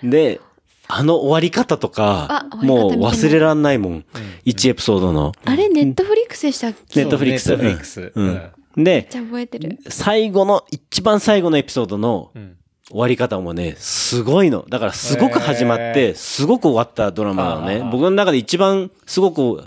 [0.02, 0.10] うん。
[0.10, 0.40] で、
[0.88, 4.04] あの終わり方とか、もう忘れらんないもん。
[4.44, 5.32] 1エピソードの。
[5.44, 7.02] あれ、ネットフリックスでしたっけ？
[7.02, 7.50] ネットフリックス。
[7.50, 8.42] ネットフリックスうんうん
[8.76, 9.78] で、じゃあ覚えてる。
[9.88, 12.56] 最後の、一番最後のエピソードのん
[12.88, 14.64] 終わり方もね、すごいの。
[14.68, 17.88] だからすごく始まっへて、すごく終わったドラマなのね。
[17.90, 19.64] 僕の中で一番すごく、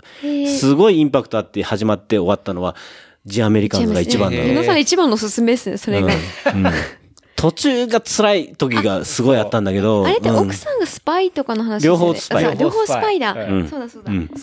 [0.48, 2.76] すごいインパクトあって始まって終わったのは、
[3.26, 4.44] ジ・アメリカンズが一番なの。
[4.44, 6.08] 皆さん一番のおすすめですね、それが。
[6.54, 6.72] うんうん
[7.40, 10.04] 途中が辛い時がすごいあったんだけど。
[10.04, 13.32] あれってうん奥さんがスパイとかの話両方スパイあそう両方スパイだ。
[13.32, 14.12] うんそうだそうだ。
[14.12, 14.34] うんで、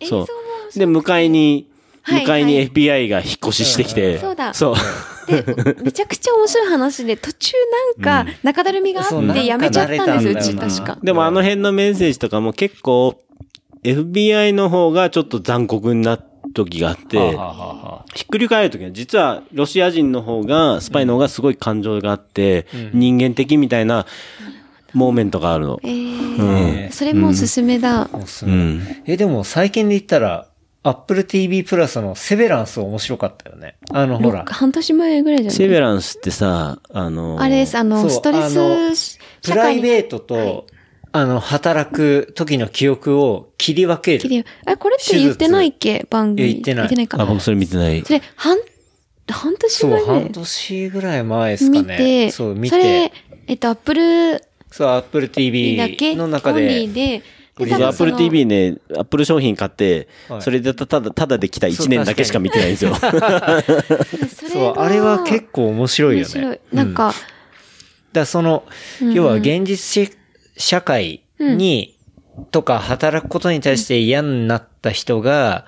[0.00, 0.26] 映像そうも。
[0.74, 1.68] で、迎えに、
[2.06, 4.18] はい迎えにはい FBI が引っ越ししてきて。
[4.18, 4.74] そうだそう。
[5.26, 7.52] で、めちゃくちゃ面白い話で、途中
[7.98, 10.98] なんか中だるみがあってやめちゃったんですよ、うち確か。
[11.02, 13.20] でもあの辺のメッセージとかも結構、
[13.82, 24.06] FBI の方がちょっと残酷になった時があって、はあはあはあひっくり返る時は、実はロシア人の方が、スパイの方がすごい感情があって、人間的みたいな
[24.94, 25.80] モーメントがあるの。
[25.82, 28.08] えーねそれもおすすめだ。
[28.12, 28.82] おすすめうん。
[29.06, 30.48] え、でも最近で言ったら、
[30.88, 33.76] Apple TV プラスのセベランス面白かったよね。
[33.92, 34.44] あの、ほら。
[34.46, 35.56] 半年前ぐらいじゃない？
[35.56, 38.48] セベランスってさ、あの、あれです、あの、そうストレ
[38.94, 40.66] スプライベートトと、
[41.12, 44.44] あの、働く時の記憶を切り分ける。
[44.66, 46.06] あ、これって言ってないっけ？
[46.10, 46.52] 番組。
[46.52, 47.20] 言ってない言ってないか。
[47.20, 48.02] あ、僕それ見てない。
[48.04, 48.56] それ、半、
[49.28, 50.20] 半年そう、前ぐらい？
[50.20, 51.96] 半年ぐらい前ですか見ね。
[51.96, 53.12] て、そう、見それて。、
[53.48, 56.92] えっと、アップルそう、Apple だ TV け、の中オンリでー。
[56.92, 57.22] で、
[57.56, 60.42] 僕で多分その Apple TV ね、Apple 商品買って、はい。
[60.42, 62.94] それでただ、ただで来た1年だけしか見てないんですよ。
[64.52, 66.34] そう、あれは結構面白いよね。
[66.34, 66.60] 面白い。
[66.72, 66.94] うんなん。
[66.94, 67.16] か、だか
[68.12, 68.64] らその、
[69.00, 69.08] うん。
[69.08, 70.12] うん要は現実
[70.58, 71.96] 社会に、
[72.50, 75.64] とか働くことに対して嫌になった人が、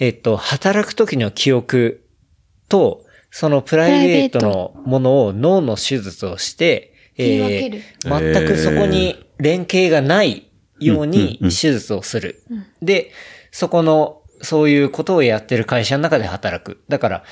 [0.00, 2.04] えっと、働く時の記憶
[2.68, 7.82] と、そのプライベートのものを脳の手術をして、切り分ける。
[8.04, 10.48] 全くそこに連携がない
[10.84, 12.42] ように手術をする。
[12.80, 13.12] で、
[13.50, 16.80] そこの、そういうことをやってる会社の中で働く。
[16.88, 17.24] だから、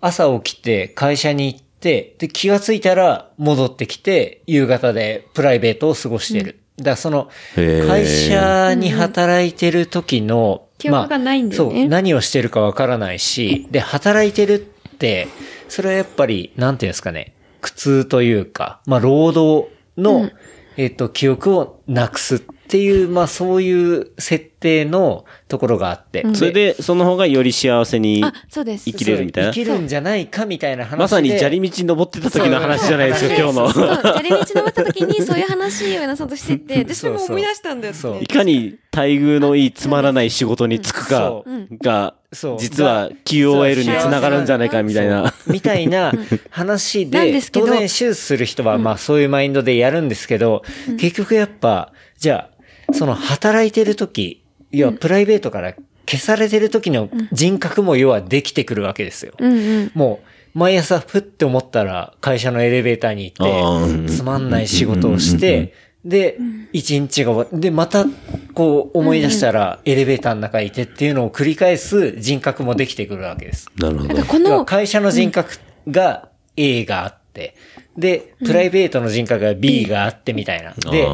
[0.00, 6.58] 朝起きて会社に行って、で、気がついたら戻ってきて、夕方でプライベートを過ごしてる。
[6.76, 11.80] だからその、会社に働いてる時の、記憶がないんだよね。
[11.80, 14.58] そう、何をしてるかわからないし、で、働いてるっ
[14.96, 15.28] て、
[15.68, 20.30] それはやっぱり、なんていうんですかね、苦痛というか、まあ、労働の、
[20.76, 26.24] えっ、と、記憶をなくすっていう、まあ、そういう設定のところがあって。
[26.34, 28.84] それで、その方がより幸せにあ、そうです。
[28.84, 29.52] 生きれるみたいな？
[29.52, 29.60] 生。
[29.60, 30.96] きるんじゃないかみたいな話で。
[30.96, 33.70] まさに砂利道登ってた時の話じゃないですか、今日の。
[33.70, 41.42] そう、砂利道登った時にそういう話をなさんとしてて、 で、それも思い出したんだよいかに待遇のいいつまらない仕事に就くか
[41.82, 42.14] が
[42.58, 45.32] 実は QOL につながるんじゃないかみたいな。
[45.46, 46.12] みたいな
[46.50, 50.62] 話でなんで、すけど当然手術する人はまあそういうマインドでやるんですけど、
[50.98, 52.48] 結局やっぱ、じゃ
[52.90, 54.41] あ、その働いてる時、
[54.72, 55.74] 要はプライベートから
[56.06, 59.32] 消されてる時の人格も要はできてくるわけですよ。
[59.38, 59.92] うんうん。
[59.94, 60.20] も
[60.54, 66.38] う、毎朝ふって思ったら会社のエレベーターに行って、つまんない仕事をして、で、
[66.72, 68.06] 一日が終わって、で、また、
[68.54, 73.68] こう思い出したらエレベーターの中にいてっていうのを繰り返す人格もできてくるわけです。
[73.76, 74.24] なるほど。
[74.24, 75.58] この、会社の人格
[75.88, 77.54] が A があって、
[77.96, 80.74] で、プライベートの人格が B があってみたいな。
[80.90, 81.06] で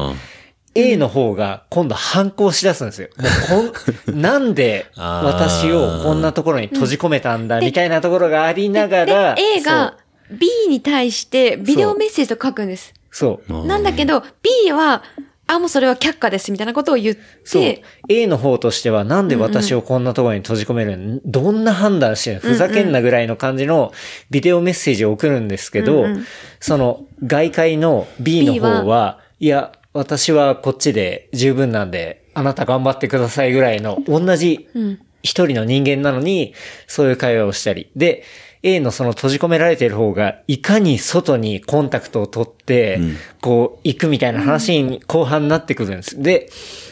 [0.75, 3.09] A の方が今度反抗しだすんですよ。
[3.17, 3.73] もう
[4.05, 9.97] こん、 なんで私をこんなところに閉じ込めたんだみたいなところがありながでら、、A が
[10.31, 12.93] B に対してビデオメッセージと書くんです。
[13.11, 13.65] そう。
[13.65, 15.03] なんだけど、B は、
[15.47, 17.83] あ、もうそれは却下ですみたいなことを言っそうて、。
[18.07, 23.91] A の方としては、なんで私をこんなところに閉じ込めるの、どんな判断してるのふざけんなぐらいの感じの
[24.29, 26.25] ビデオメッセージを送るんですけど、うんうん
[26.61, 29.19] その外界の B の方は、は？
[29.39, 36.53] いや、私はこっちで十分なんで、あなた頑張ってくださいぐらいの同じうん一人の人間なのに、
[36.87, 37.91] そういう会話をしたり。
[37.95, 38.23] で、
[38.61, 42.99] A のその閉じ込められている方が、いかに外にコンタクトを取って、
[43.41, 46.21] こう、行くみたいな話に後半になってくるんです。
[46.21, 46.49] で、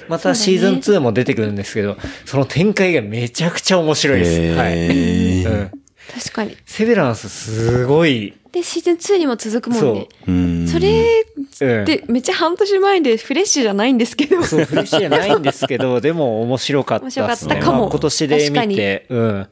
[0.07, 4.57] またシーズン2も出てくるんですけど、その展開がめちゃくちゃ面白いです。
[4.57, 5.43] はい。
[5.45, 5.71] うん。
[6.13, 6.57] 確かに。
[6.65, 10.07] セベランスすごい、で、シーズン2にも続くもんね。
[10.27, 11.25] うんそれ
[11.61, 11.83] うん。
[11.83, 14.43] ってめっちゃ半年前でフレッシュじゃないんですけど。
[14.43, 17.25] そう、フレッシュじゃないんですけど、でも面白かったですね。
[17.25, 19.47] 面白かったかもまあ今年で見て、うん。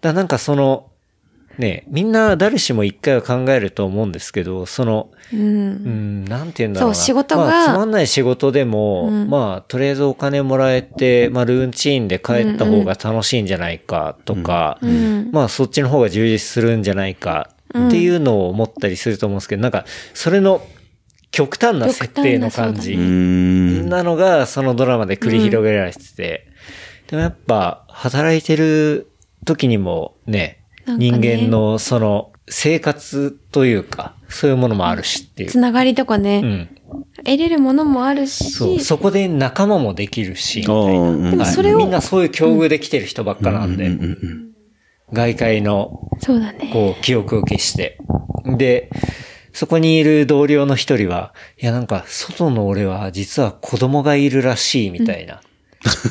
[0.00, 0.87] だなんかその、
[1.58, 5.44] ね、みんな誰しも一回は考えると思うんですけど、その、うんう。
[5.44, 6.94] ん、なんて言うんだろうな。
[6.94, 15.30] そう仕事がまあ、つまんない仕事でも、うんまあ、とりあえずお金もらえて、まあ、ルーンチーンで帰った方が楽しいんじゃないかとか、うん。
[15.32, 19.84] まあ、そっちの方が充実するんじゃないかっていうのを思ったりすると思うんですけど、なんか、
[20.14, 20.62] それの
[21.32, 23.88] 極端な設定の感じうーん。
[23.88, 26.46] なのが、そのドラマで繰り広げられてて、
[27.08, 29.10] でもやっぱ、働いてる
[29.44, 30.57] 時にもね
[30.96, 35.50] 人間のその生活というか、そういうものもあるしっていう。
[35.50, 36.68] つながりとかうね、ん。
[37.24, 38.80] 得れるものもあるし、そう。
[38.80, 40.82] そこで仲間もできるし、みたいな。
[40.82, 44.48] うんうんでもはいそれをみんなそういう境遇で来てる人ばっかなんで、うんうん
[45.10, 46.68] 外界のそうだね。
[46.70, 47.98] こう、記憶を消して。
[48.58, 48.90] で、
[49.54, 55.40] そこにいる同僚の一人は、いやなんか、外の俺は実は子供がいるらしいみたいな。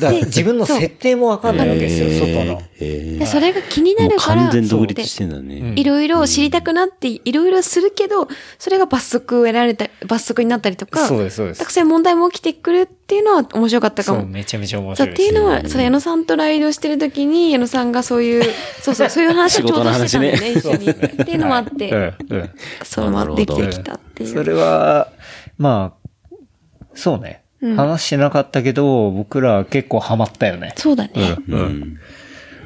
[0.00, 2.62] から自分の設定もわかんないわけですよ、外の。
[2.78, 5.74] でそれが気になるから、完全独立そうしてんだね。
[5.76, 11.70] いろいろ知りたくなって、いろいろするけど、それが罰則を得られた、罰則になったりとか、そうです、そうですたく。
[11.70, 14.26] さん問題も起きてくるっていうのは面白かったかそう、も。
[14.26, 15.10] めちゃめちゃ面白い。
[15.10, 18.42] っていうのは、それ矢野さんとライドしてる時に、矢野さんがそういう、
[18.80, 20.90] そうそう、そういう話をちょうどしてたんでね、一緒に。
[20.90, 22.14] っていうのもあって。
[22.84, 24.32] そう回ってきてきたっていう。
[24.32, 25.08] それは、
[25.56, 26.08] まあ、
[26.94, 27.42] そうね。
[27.60, 30.74] うん話してなかったけど、僕らは結構ハマったよね。
[30.76, 31.36] そうだね。
[31.48, 31.60] うん。
[31.60, 31.98] うん。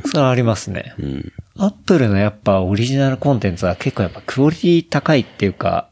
[0.05, 0.95] それはありますね。
[0.99, 1.33] うん。
[1.57, 5.89] アップルのやっぱオリジナルコンテンツは結構やっぱクオリティ高いっていうか、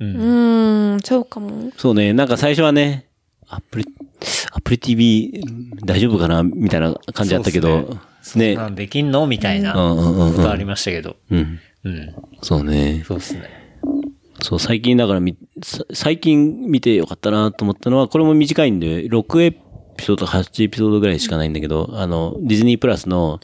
[0.00, 0.16] うん。
[0.16, 1.70] うーん、そうかも。
[1.76, 3.06] そうね、なんか最初はね、
[3.48, 3.84] アップル、
[4.52, 5.44] アップル TV
[5.84, 7.86] 大丈夫かなみたいな感じだったけど、ね。
[8.22, 11.16] そんなんできんのみたいなうんうんうんうんことありましたけど。
[11.30, 11.60] うん。
[11.84, 12.14] うん。
[12.42, 13.04] そうね。
[13.06, 13.55] そうですね。
[14.42, 23.40] そう、最近だからみ、さ最近見てよかったなと思ったのは、これも短いんで、6エピソード、8エピソードぐらいしかないんだけど、あの、ディズニープラスの、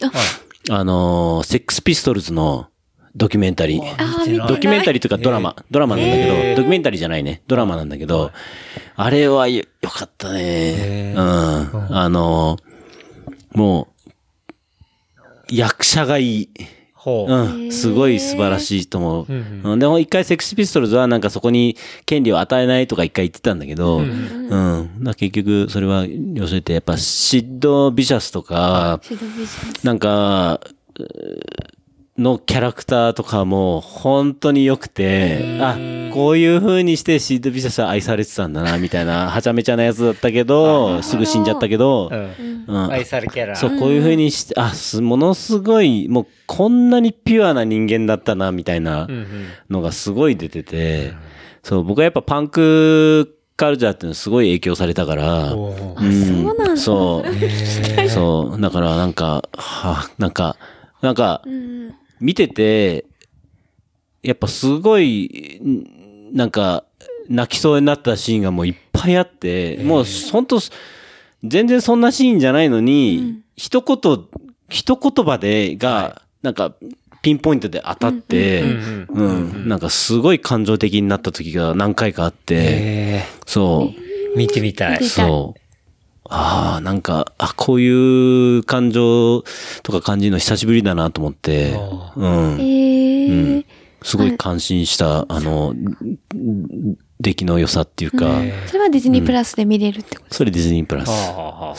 [0.71, 2.69] あの、セックスピストルズの
[3.15, 4.47] ドキュメンタリー。
[4.47, 7.43] ドキュメンタリーというかドラマ、ドラマなんだけど、ドキュメンタリーじゃないね。
[7.47, 8.31] ドラマなんだけど、
[8.97, 11.15] あれはよよかったね。
[11.17, 11.23] うん。
[11.23, 12.59] あの、
[13.55, 13.89] も
[15.51, 16.51] う、役者がいい。
[17.03, 17.33] ほう。
[17.33, 17.73] うん。
[17.73, 19.27] すごい素晴らしいと思う。
[19.29, 21.77] うんうんでも一回セックスピストルズはなんかそこに
[22.07, 24.49] 権利を与えないとか一回言ってたんだけど、うん。
[24.49, 30.61] だから結局それは要するにやっぱシッド・ビシャスとか、シドビジネスなんか、
[30.99, 31.03] う
[32.23, 35.77] のキャラクターとかも本当に良くて、あ、
[36.13, 42.65] こういう風にしてシードビシャスは愛されてたんだな、みたいな、はちゃめちゃなやつだったけど、すぐ死んじゃったけど、うん。
[42.67, 43.57] うん愛されキャラ。
[43.57, 49.09] そう、こういう風にして、あ、すものすごい、もうこんなにピュアな人間だったな、みたいな。
[49.69, 51.13] のがすごい出てて、
[51.63, 58.09] そう、僕はやっぱパンクカルチャーっていうのすごい影響されたから、うんそうなんだそう。
[58.09, 58.61] そう。
[58.61, 60.57] だからなんか、はあ、なんか、
[61.01, 61.95] なんか、うん。
[62.23, 63.05] 見てて、
[64.23, 66.85] やっぱすごい、んなんか、
[67.29, 70.61] 泣きそうになったシーンがもういっぱいあって、もう本当
[71.45, 74.25] 全然そんなシーンじゃないのに、一言、
[74.69, 76.75] 一言葉で、が、なんか、
[77.23, 79.33] ピンポイントで当たって、うんう
[79.65, 83.99] ん、なんかすごい感情的になった時が何回かあって、えそう。
[83.99, 85.05] ー見てみたい。
[85.05, 85.62] そう。
[86.35, 89.43] ああ、なんか、あ、こういう感情
[89.83, 91.73] とか感じるの久しぶりだなと思って、
[92.17, 92.61] うん。
[92.61, 93.57] えー。
[93.57, 93.65] うん。
[94.03, 95.75] すごい感心した、あの、
[97.21, 101.11] 出来の良さっていうか、それはディズニープラスで見れるってことそれディズニープラス。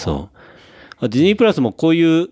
[0.02, 0.38] そう。
[1.00, 2.30] あディズニープラスもこういう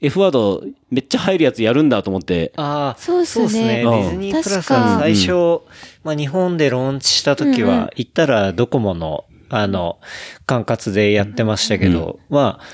[0.00, 3.82] F ワードめっちゃ入るやつやるんだと思って、ああ、そうっすね。
[3.82, 5.62] ディズニープラスは最初、
[6.04, 7.78] まあ日本でローンチした時うんうん。
[7.80, 9.98] は、行ったらドコモの、あの、
[10.46, 12.64] 管轄でやってましたけど、まあ、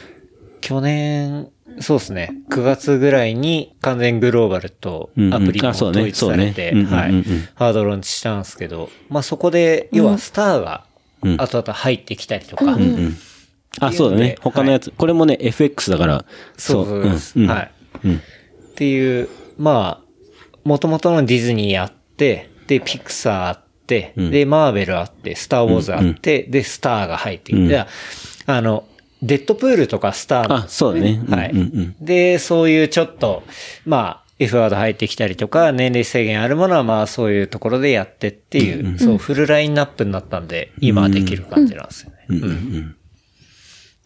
[0.61, 1.49] 去年、
[1.81, 7.23] そうですね、9月ぐらいに完全グローバルとうんうんアプリもあそうね統一されて、はい、
[7.57, 10.85] ハードローンチしたんですけど、まあそこで、要はスターが
[11.23, 13.17] うん後々入ってきたりとか、うんうんうん。
[13.81, 14.37] あ、そうだね。
[14.41, 14.91] 他のやつ。
[14.91, 16.25] これもね、FX だから。
[16.57, 17.39] そうそうです。
[17.39, 17.71] んんはい。
[18.05, 18.17] うん。
[18.17, 18.21] っ
[18.75, 20.05] ていう、まあ、
[20.65, 23.64] 元々のディズニーあって、で、ピクサーあって、
[24.17, 27.85] うんで、マーベルあって、スターウォーズあって、で、スターが入ってきて、うんで
[28.47, 28.85] あの、
[29.23, 31.23] デッドプールとかスターなんあ、そうだね。
[31.29, 33.43] はい、うんうんで、そういうちょっと、
[33.87, 42.17] まあ、F ワード入ってきたりとか、年齢制限あるものはまあそういうところでやってっていう、そう、フルラインナップになったんで、今できる感じなんですよね。
[42.29, 42.97] うんうんうん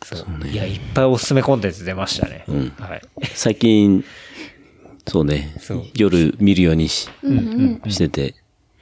[0.04, 2.44] そういや、いっぱいおすすめコンテンツ出ましたね。
[2.48, 3.02] んはい。
[3.34, 4.04] 最近、
[5.08, 5.84] そうねそう。
[5.94, 7.90] 夜見るようにしうんうん。
[7.90, 8.36] してて。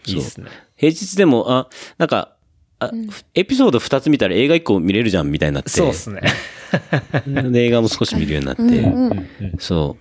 [0.07, 0.47] いいっすね。
[0.77, 2.33] 平日でも、あ、なんか、
[2.79, 2.91] あ
[3.35, 5.71] エピソード2つ見たら映画1個見れるじゃんみたいになって。
[5.71, 6.21] そうっすね。
[7.51, 8.63] で、映画も少し見るようになって。
[8.63, 9.29] うんうん
[9.59, 9.97] そ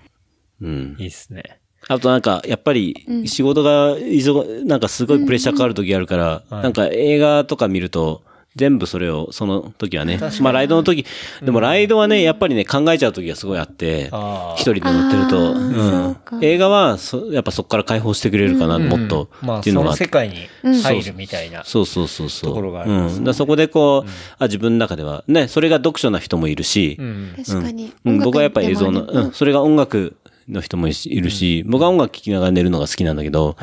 [0.61, 0.65] う。
[0.65, 0.95] うん。
[0.99, 1.59] いいっすね。
[1.87, 8.23] あとなんか、やっぱり、仕事が、忙、なんかすごいプレッシャーかかる時あるから、なんか映画とか見ると、
[8.55, 10.19] 全部それを、その時はね。
[10.41, 11.05] まあライドの時、
[11.43, 14.11] でもライドはね、やっぱりね、考えちゃう時がすごいあって
[14.55, 16.41] 一人で乗ってると。
[16.41, 20.05] 映画はそ、やっぱそこから解放してくれるかな、もっと、まあ、っていうのがあって。
[20.05, 21.63] その世界に入るみたいな。
[21.65, 22.49] そうそうそうそう。
[22.49, 23.27] ところがありますね。
[23.27, 23.33] うん。
[23.33, 27.33] そこでこう、あ、自分の中では、ね、それが読書な人もいるし、うん。
[27.45, 27.91] 確かに。
[28.05, 30.15] うん、僕はやっぱり映像の、うん、それが音楽
[30.47, 33.57] の人もいるし、僕は音楽聴きながら寝るのが好きなんだけど、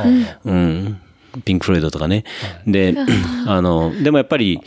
[0.45, 1.01] うん、
[1.45, 2.25] ピンク・フロイドとかね。
[2.67, 2.95] で、
[3.47, 4.61] あの、でもやっぱり、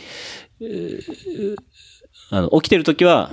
[0.60, 1.56] えー
[2.30, 3.30] あの、起きてる時は、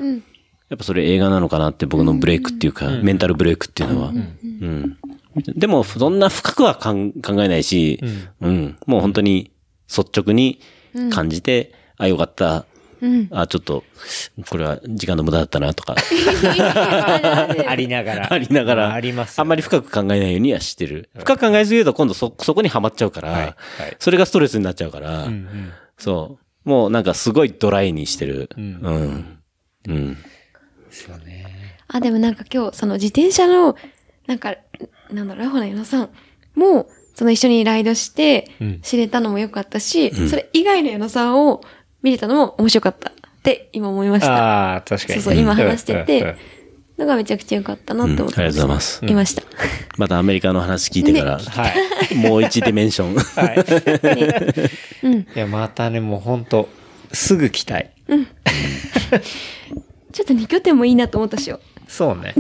[0.70, 4.10] やっぱそれ映画なのかなって僕のブレイクっていうか、メンタルブレイクっていうのは。
[4.10, 4.98] うん。
[5.56, 8.00] でも、そんな深くはかん考えないし、
[8.40, 9.52] うん、もう本当に
[9.90, 10.60] 率直に
[11.12, 12.66] 感じて、あ、よかった。
[13.04, 13.28] うん。
[13.32, 13.84] あ、ちょっと、
[14.50, 15.96] これは時間の無駄だったなとか。
[17.68, 18.34] ありながら。
[18.34, 21.10] ありながら、まあありますよあんまり深く考えないようにはしてる。
[21.18, 23.56] 深く考えすぎると今度そ、そこにはまっちゃうから、はいはい
[24.00, 25.72] それがストレスになっちゃうから、うんうん。
[25.98, 26.70] そう。
[26.70, 28.50] もうなんかすごいドライにしてる。
[28.58, 28.72] うん。
[28.72, 29.40] ん
[29.90, 30.14] うん。
[30.14, 31.46] ですよね。
[31.90, 33.76] あ、でもなんか今日、その自転車の、
[34.28, 34.56] なんか、
[35.12, 36.10] なんだろう、ラホナヨナさん
[36.56, 41.62] も、その一緒にライドしてうん、知れたのも良かったし、それ以外のヨナさんを
[42.04, 44.34] 見れたのも面白かったって今思いました。
[44.34, 45.22] ああ、確かに。
[45.22, 46.36] そうそう今話しててうんうん
[46.98, 49.44] のがめちゃくちゃ良かったなって思ってうんありがとうございますいました。
[49.98, 51.70] またアメリカの話聞いてから、は
[52.12, 52.16] い。
[52.16, 53.16] もう一ディメンション。
[53.16, 55.02] はい。
[55.04, 55.14] うん。
[55.22, 56.70] いや、またね、もうほんと、
[57.12, 57.92] すぐ来たい。
[60.12, 61.60] ちょっと2拠点もいいなと思ったしよ。
[61.88, 62.36] そう ね。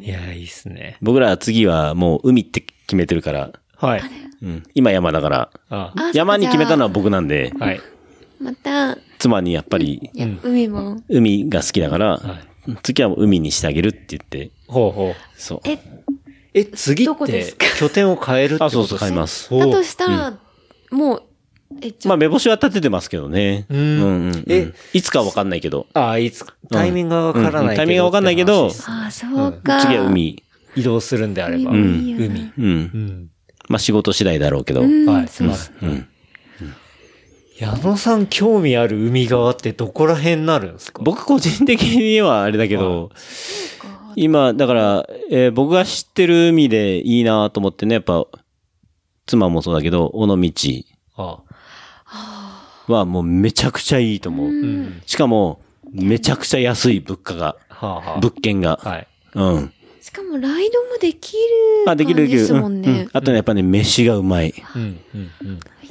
[0.00, 0.96] いや、いいっすね。
[1.00, 4.02] 僕らは次はもう海って決めてるから、はい。
[4.42, 7.80] うん、今山だから、ああ山に決めたのは僕なんで、はい。
[8.40, 11.02] また、い妻にやっぱりや、海も。
[11.08, 12.20] 海が好きだから、
[12.82, 15.14] 次はもう海にしてあげるって言って、ほうほう。
[15.40, 15.60] そう。
[15.64, 15.78] え、
[16.54, 17.66] え、次ってどこですか？
[17.78, 19.50] 拠点を変えるってことあ、そうそう、買います。
[19.50, 20.38] だとしたら、
[20.92, 21.22] もう、
[21.82, 23.66] え、まあ、目星は立ててますけどね。
[23.68, 25.86] うんうんうんえいつかわかんないけど。
[25.94, 29.80] ああ、いつ、タイミングがわからないタイミングがわかんないけどああ、そうか。
[29.80, 30.06] 次は。
[30.06, 30.42] 海。
[30.76, 31.72] 移動するんであれば。
[31.72, 32.52] 海海。
[32.56, 32.66] うんう。
[32.68, 33.30] ん。
[33.68, 34.82] まあ、仕事次第だろうけど。
[34.82, 35.28] うん、はい。
[35.28, 36.08] そうまあうん。
[37.58, 41.02] 矢野さん興味ある海側ってどこら辺になるんですか？
[41.02, 43.10] 僕個人的にはあれだけど、
[44.14, 48.26] 今、だから、えー僕が知ってる海でいいなと思ってね、やっぱ、
[49.26, 50.52] 妻もそうだけど、尾道
[51.16, 51.42] あ
[52.86, 54.46] はもうめちゃくちゃいいと思う。
[54.46, 55.02] うん。
[55.04, 55.60] しかも、
[55.92, 58.20] めちゃくちゃ安い物価が、はあはあ。
[58.20, 58.78] 物件が。
[58.82, 59.06] はい。
[59.34, 59.72] うん。
[60.08, 61.38] しかも、ライドもできる
[61.86, 62.40] あ、できるできる。
[62.40, 63.10] ですもんうんうねん。
[63.12, 64.54] あとね、やっぱね、飯がうまい。
[64.74, 65.30] うん、うん、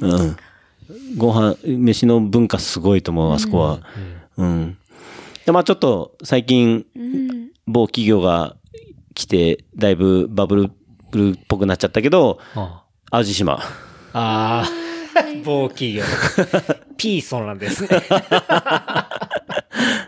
[0.02, 0.12] うん。
[0.12, 0.36] うん。
[1.16, 3.80] ご飯、飯の文化すごいと思う、あそこは。
[4.36, 4.76] うん。
[5.46, 7.50] で、まあちょっと、最近、うん。
[7.68, 8.56] 某企業が
[9.14, 10.70] 来て、だいぶバブル、っ
[11.46, 13.60] ぽくなっちゃったけど、あ淡路島。
[14.14, 14.68] ああ、
[15.44, 16.02] 某企業。
[16.98, 17.88] ピーソンなんですね。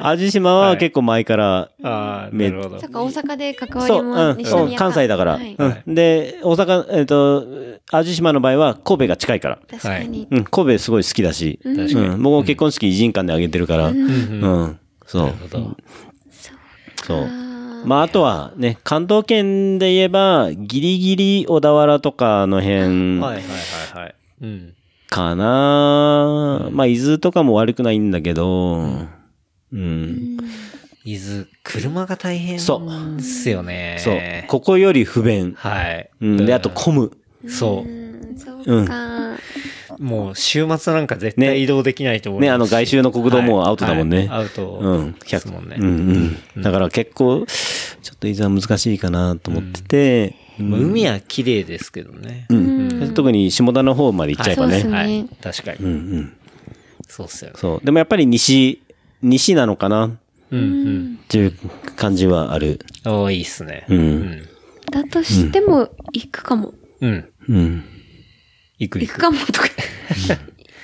[0.02, 2.86] 淡路島は結構前から、ああ、めなるほどそ。
[2.86, 5.32] っか、大阪で関わそう、りもうん、そう西宮関西だから。
[5.34, 5.94] はいうん。
[5.94, 7.46] で、大阪、えっ、と、
[7.90, 9.58] 淡路島の場合は神戸が近いから。
[9.70, 10.26] 確かに。
[10.30, 11.60] うん、神戸すごい好きだし。
[11.64, 13.88] うん確かにうん、僕も結婚式偉人館であげてるから。
[13.88, 13.98] うん。
[13.98, 14.06] う
[14.64, 15.22] んそう。
[15.22, 15.76] なるほど。
[17.04, 17.24] そう。
[17.24, 24.14] あまあ、あとはね、関東圏で言えば、ギリギリ小田原とかの辺はいはいはいはい。
[24.42, 24.74] うん。
[25.08, 29.08] かな、まあ、伊豆とかも悪くないんだけど、うん。
[29.72, 33.96] 伊豆、車が大変そうですよね。
[34.00, 34.18] そう。
[34.48, 35.54] ここより不便。
[35.56, 36.10] はい。
[36.20, 36.46] うん。
[36.46, 37.10] で、あと混む。
[37.48, 38.10] そー
[38.66, 39.34] ううか。
[39.34, 40.02] う。
[40.02, 44.18] もう週末なんか絶対移動できないと思いますしね、あの外周の国道もうアウトだもんね。
[44.18, 45.12] はいはいアウトうん。
[45.12, 45.76] ですもんね。
[45.78, 46.62] うんうん。
[46.62, 47.46] だから結構、
[48.02, 52.46] ちょっと伊豆は難しいかなと思ってて、まあ海は綺麗ですけどね。
[52.50, 53.14] うん。
[53.14, 54.72] 特に下田の方まで行っちゃえばね。
[54.72, 55.28] そうですねはい。
[55.42, 55.78] 確かに。
[55.80, 56.32] うんうん。
[57.08, 57.56] そうっすよね。
[57.58, 57.84] そう。
[57.84, 58.80] でもやっぱり西、
[59.22, 60.06] 西なのかな？
[60.06, 60.10] っ
[60.52, 61.52] うんていう
[61.96, 62.80] 感じはある。
[63.04, 63.12] うん。
[63.12, 63.86] おーいいっすね。
[63.88, 63.94] う。
[63.94, 64.48] うんん。
[64.90, 66.74] だとしても、行くかも。
[67.00, 67.28] うん。
[67.48, 67.84] うん。
[68.78, 69.12] 行く行く。
[69.12, 69.68] 行くかもとか。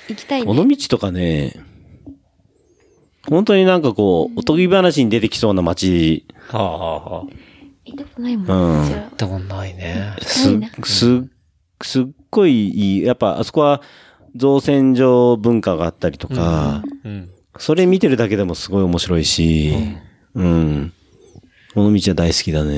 [0.08, 0.76] 行きたい尾ね。
[0.76, 1.56] 道とかね、
[3.28, 7.26] 本当になんかこう、おとぎ話に出てきそうな街、はあはあはあ。
[7.84, 8.82] 行ったことないもうんん。
[8.82, 10.14] こちら行ったことないね。
[10.20, 11.28] すないな、す、
[11.82, 13.02] すっごいいい。
[13.02, 13.82] やっぱあそこは
[14.36, 17.30] 造船所文化があったりとか、うん。
[17.58, 19.74] それ見てるだけでもすごい面白いし、
[20.34, 20.92] うん。
[21.74, 22.74] この道は大好きだね。
[22.74, 22.76] う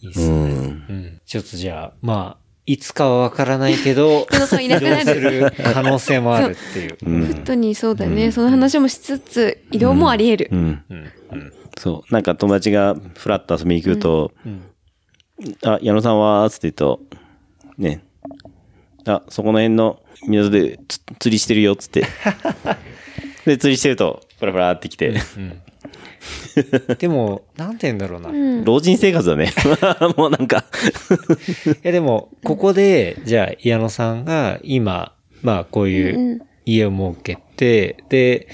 [0.00, 0.26] いいっすね。
[0.28, 0.32] ん。
[0.32, 1.20] うん。
[1.26, 5.20] ちょっとじゃあ、まあ、いつかはわからないけど、けどそういなくなる。
[5.20, 6.98] る可能性もあるっていう。
[7.06, 8.32] うんフットにそうだね。
[8.32, 10.56] その話もしつつ、移動もあり得る。
[10.56, 10.84] うん。
[10.90, 11.12] うん。
[11.32, 11.52] うん。
[11.78, 12.12] そう。
[12.12, 14.62] なんか友達がフラッと遊びに行くと、うん。
[15.64, 17.00] あ、矢野さんは、つって言うと、
[17.78, 18.04] ね。
[19.06, 22.04] あ、そこの辺の港でつ釣りしてるよ、っつって。
[23.46, 25.14] で、釣りしてると、プラプラって来て、
[26.98, 28.30] でも、なんて言うんだろうな。
[28.30, 29.52] い老人生活だね。
[30.16, 30.64] もうなんか、
[31.82, 38.48] やでも、ここで、じゃあ、矢野さんが今、まあ、こういう家を設けて、で、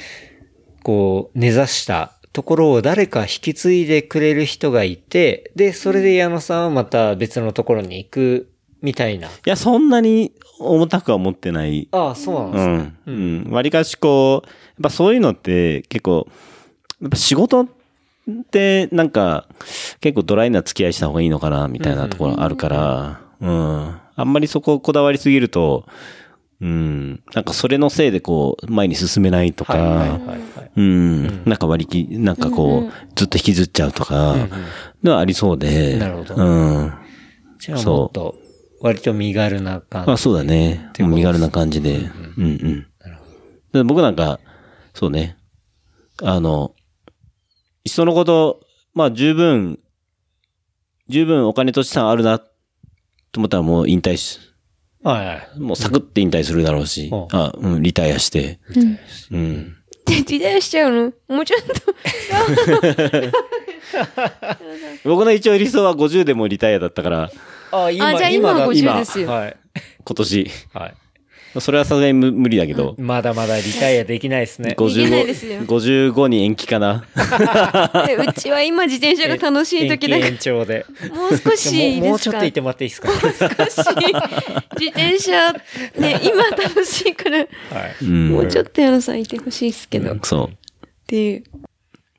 [0.83, 8.52] こう、根ざしたところを誰か引き継いでくれる人がいて、で、それで矢野さんはまた別のところに行く、
[8.83, 9.29] みたいな。
[9.29, 11.89] いや、そんなに重たくは思ってない。
[11.93, 12.75] ああ、そうなんでうすね。
[12.75, 12.97] ん。
[13.07, 13.11] う
[13.49, 13.51] ん。
[13.51, 14.53] 割かしこう、やっ
[14.83, 16.27] ぱそういうのって結構、
[17.01, 17.67] やっぱ仕事っ
[18.51, 19.47] てなんか
[20.01, 23.97] 結構ドライな付き合いした方がいいのかなみたいなところあるから、うん。
[24.15, 25.87] あんまりそここだわりすぎると、
[26.61, 27.23] うん。
[27.35, 30.21] なんかそれのせいでこう、前に進めないとか。
[30.77, 31.45] うん。
[31.45, 34.37] なんか割り切、なんかこう、ずっと引きずっちゃうとか、
[35.03, 35.97] のはありそうで。
[35.99, 36.43] なるほどう
[36.85, 36.93] ん。
[37.59, 38.37] じゃあそうもっと、
[38.83, 40.13] 割と身軽な感じ。
[40.13, 40.91] あ、そうだね。
[40.99, 41.99] 身軽な感じで。
[42.37, 42.87] うんうん。
[43.73, 44.41] で僕なんか、
[44.93, 45.37] そうね。
[46.21, 46.75] あの、
[47.85, 48.61] いっそのこと、
[48.93, 49.79] まあ十分、
[51.09, 52.51] 十分お金と資産あるな、と
[53.37, 54.41] 思ったらもう引退し、
[55.05, 55.61] はいはい。
[55.61, 58.59] もうサクって引退するだろうし、うんあ、うん、リタイアして。
[59.31, 59.77] うん。
[60.07, 60.93] で、自転しちゃう
[61.29, 61.37] の？
[61.37, 61.73] もうちょっと。
[65.09, 67.31] 僕の一応理想は50でもリタイアだったから、
[67.73, 69.57] あ、あじゃあ今はだ50ですよはい。
[70.05, 70.51] 今年。
[70.73, 70.95] はい。
[71.61, 74.71] それはさすがに無無理だけど、 まだまだリタイアできないですね。
[74.71, 77.05] いけないですよ55、55に延期かな。
[78.07, 80.87] でうちは今自転車が楽しい時だか延期延長で。
[81.03, 83.77] ら、もう少しいいもうちょっと言ってもらっていいですか少し、
[84.79, 85.53] 自転車、
[85.99, 87.47] ね、今楽しいから、はい。
[88.03, 88.29] うん。
[88.31, 90.57] もうちょっと矢野さんいてほしいですけど、っそう。
[91.07, 91.45] ていう。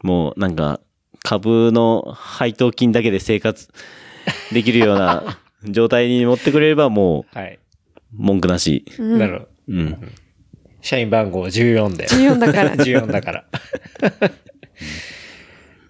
[0.03, 0.79] もうなんか、
[1.23, 3.69] 株の配当金だけで生活
[4.51, 7.55] できるような状態に持ってくれればもはい。
[7.55, 7.59] う
[8.15, 8.85] 文句なし。
[8.99, 9.47] なるほど。
[9.69, 10.11] うん。
[10.81, 12.07] 社員番号14で。
[12.07, 12.75] 14だから。
[12.83, 13.45] 14だから。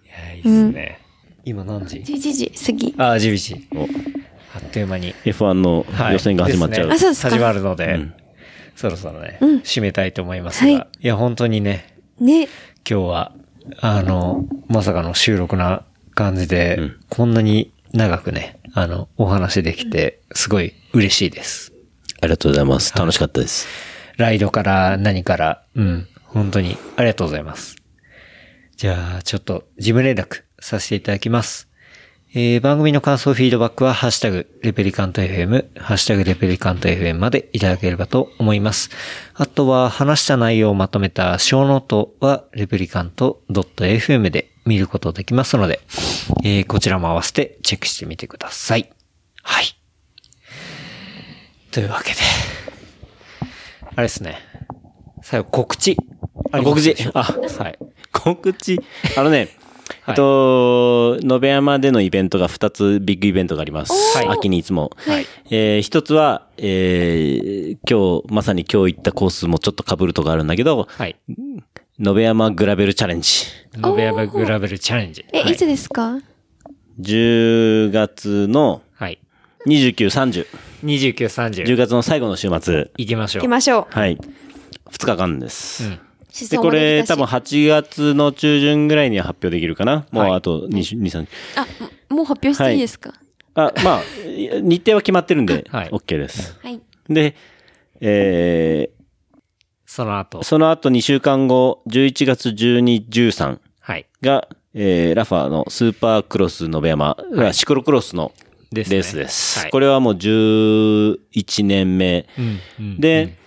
[0.05, 0.99] いや、いいっすね。
[1.45, 2.95] 今何時？11時過ぎ。
[2.97, 3.67] あ、11時。
[3.75, 3.83] お
[4.55, 5.13] あっという間に。
[5.25, 6.87] F1 の予選が始まっちゃう。
[6.87, 8.13] はいあそうですか始まるので、ん
[8.75, 10.71] そろそろね、締めたいと思いますが。
[10.71, 12.43] はいいや、本当にね、ね。
[12.43, 12.51] 今
[12.85, 13.31] 日は、
[13.79, 21.71] あの、まさかの収録な感じで、んこんなに長くね、あの、お話できて、すごい嬉しいです。
[22.21, 22.97] ありがとうございます。
[22.97, 23.67] 楽しかったです。
[24.17, 27.75] ライドから何から、うん、本当にありがとうございます。
[28.75, 31.69] じゃあ、ちょっと事務連絡させていただきます。
[32.35, 38.89] えー、番組の感想、フィードバックは、ハッシュタグ、レプリカント FM、ハッシュタグ、レプリカント FM までいただければと思います。
[39.35, 45.81] あとは、話した内容をまとめたショーノートは、レプリカント .fm で見ることできますので、
[46.43, 48.89] えー、こちらも合わせてチェックしてみてください。
[49.41, 49.65] はい。
[51.71, 52.19] というわけで、
[53.95, 54.37] あれですね。
[55.21, 55.97] 最後、告知。
[56.51, 57.79] あ告知あはい。
[58.11, 58.79] 告知。
[59.17, 59.49] あのね、
[60.03, 64.17] はいえっと、延山でのイベントが2つビッグイベントがあります。
[64.17, 64.91] はい秋にいつも。
[64.97, 65.25] はい。
[65.49, 71.15] えー一つは、えー今日、まさに今日行ったコースもちょっと被るとこあるんだけど、はい。
[72.05, 73.45] 延山グラベルチャレンジ。
[73.75, 75.25] ノベアバグラベルチャレンジ。
[75.31, 76.19] え、はいつですか
[76.99, 79.19] ？10月のはい。
[79.65, 80.45] 29、30。
[80.83, 81.75] 29、10 30。
[81.77, 82.91] 月の最後の週末。
[82.97, 83.41] 行きましょう。
[83.41, 83.97] 行きましょう。
[83.97, 84.17] はい。
[84.91, 85.85] 2日間です。
[85.85, 85.99] うん。
[86.49, 90.05] で、これ多分8月の中旬ぐらいには発表できるかな。
[90.11, 93.13] もうはいあと2、2 3あ、もう発表していいですか？
[93.55, 94.01] あ、まあ、
[94.61, 96.57] 日程は決まってるんで、はい OK です。
[96.61, 96.81] はい。
[97.07, 97.35] で、
[98.01, 98.89] え
[99.93, 100.43] その後ー、。
[100.43, 104.07] その後2週間後、11月12、13はい。
[104.23, 107.15] が、えー、ラファのスーパークロス延山、
[107.51, 108.31] シクロクロスの
[108.71, 109.59] レですねースです。
[109.59, 111.19] はいこれはもう11
[111.67, 112.25] 年目。
[112.97, 113.37] で、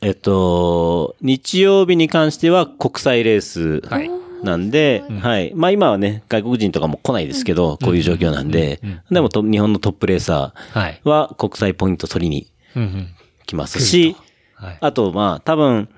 [0.00, 4.10] えっと、日曜日に関しては国際レースはい
[4.42, 5.52] なんで、はい。
[5.54, 11.00] まあ今はね、外国人とかも来ないですけど、こういう状況なんで、でもと日本のトップレーサはい。
[11.04, 12.48] ーは国際ポイント取りに。
[13.46, 14.16] 来ますし、
[14.54, 14.78] はい。
[14.80, 15.88] あとまあ多分、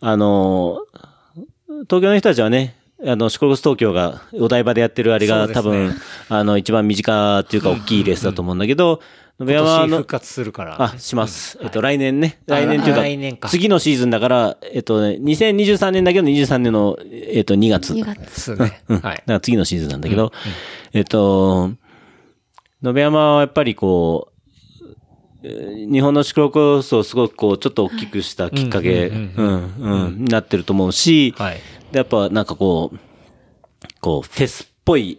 [0.00, 0.80] あの、
[1.88, 2.76] 東京の人たちはね、
[3.06, 5.94] あの、シコロス東京がお台場でやってるあれが、ね多分、
[6.28, 9.00] あの、一番身近っていうか大きいレースだと思うんだけど、
[9.38, 10.80] 野辺今山の年復、活するから。
[10.80, 11.58] あ、します。
[11.60, 12.38] えっと、来年ね。
[12.46, 17.94] 来年っていうかか、次のシーズンだから、えっとね、2023年だけど23年の、えっと、2月。
[17.94, 18.20] 2月。
[18.20, 18.82] ですね。
[18.88, 19.00] うん。
[19.00, 19.32] はいだか。
[19.32, 20.32] ら次のシーズンなんだけど、
[20.92, 21.70] えっと、
[22.80, 24.33] 野辺山はやっぱりこう、えー
[25.44, 31.56] 日本のシクロクロスをすごくこう、ちょっと大きくしたきっかけ、ううんん、うん、なってると思うし、はい。
[31.92, 32.98] でやっぱなんかこう、
[34.00, 35.18] こう、フェスっぽい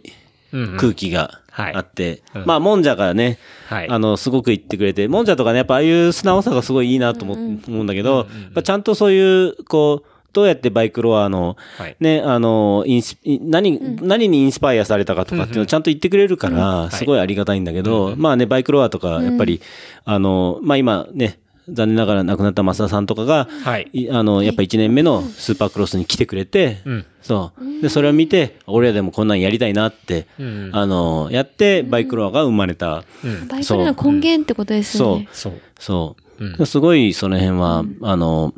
[0.78, 8.26] 空気がはいあって、うんまあ、もんじゃがね、はいあの、すごく言ってくれて、もんじゃとかね、やっぱああいう素直さがすごいいいなと思,、思うんだけど、
[8.62, 11.96] ちゃんとそういう、こう、どうやってバイクロアの、はい。
[11.98, 19.62] ね、あの、インスピ何、何にインスパイアされたかとかっていうのをちゃんと言ってくれるから、すごいありがたいんだけど、まあね、バイクロアとか、やっぱり、
[20.04, 21.38] あの、まあ今ね、
[21.70, 23.88] 残念ながら亡くなった増田さんとかが、はい。
[23.94, 27.06] いあの、やっぱ1年目のスーパークロスに来てくれて、ん。
[27.22, 27.82] そう。
[27.82, 33.04] で、それを見て、俺らでもこんなんやりたいなって、んあの、やって、バイクロアが生まれた。
[33.48, 35.28] バイクの根源ってことですよね。
[35.32, 35.54] そう。
[35.78, 36.16] そ
[36.60, 36.66] う。
[36.66, 38.54] すごい、その辺は、あの、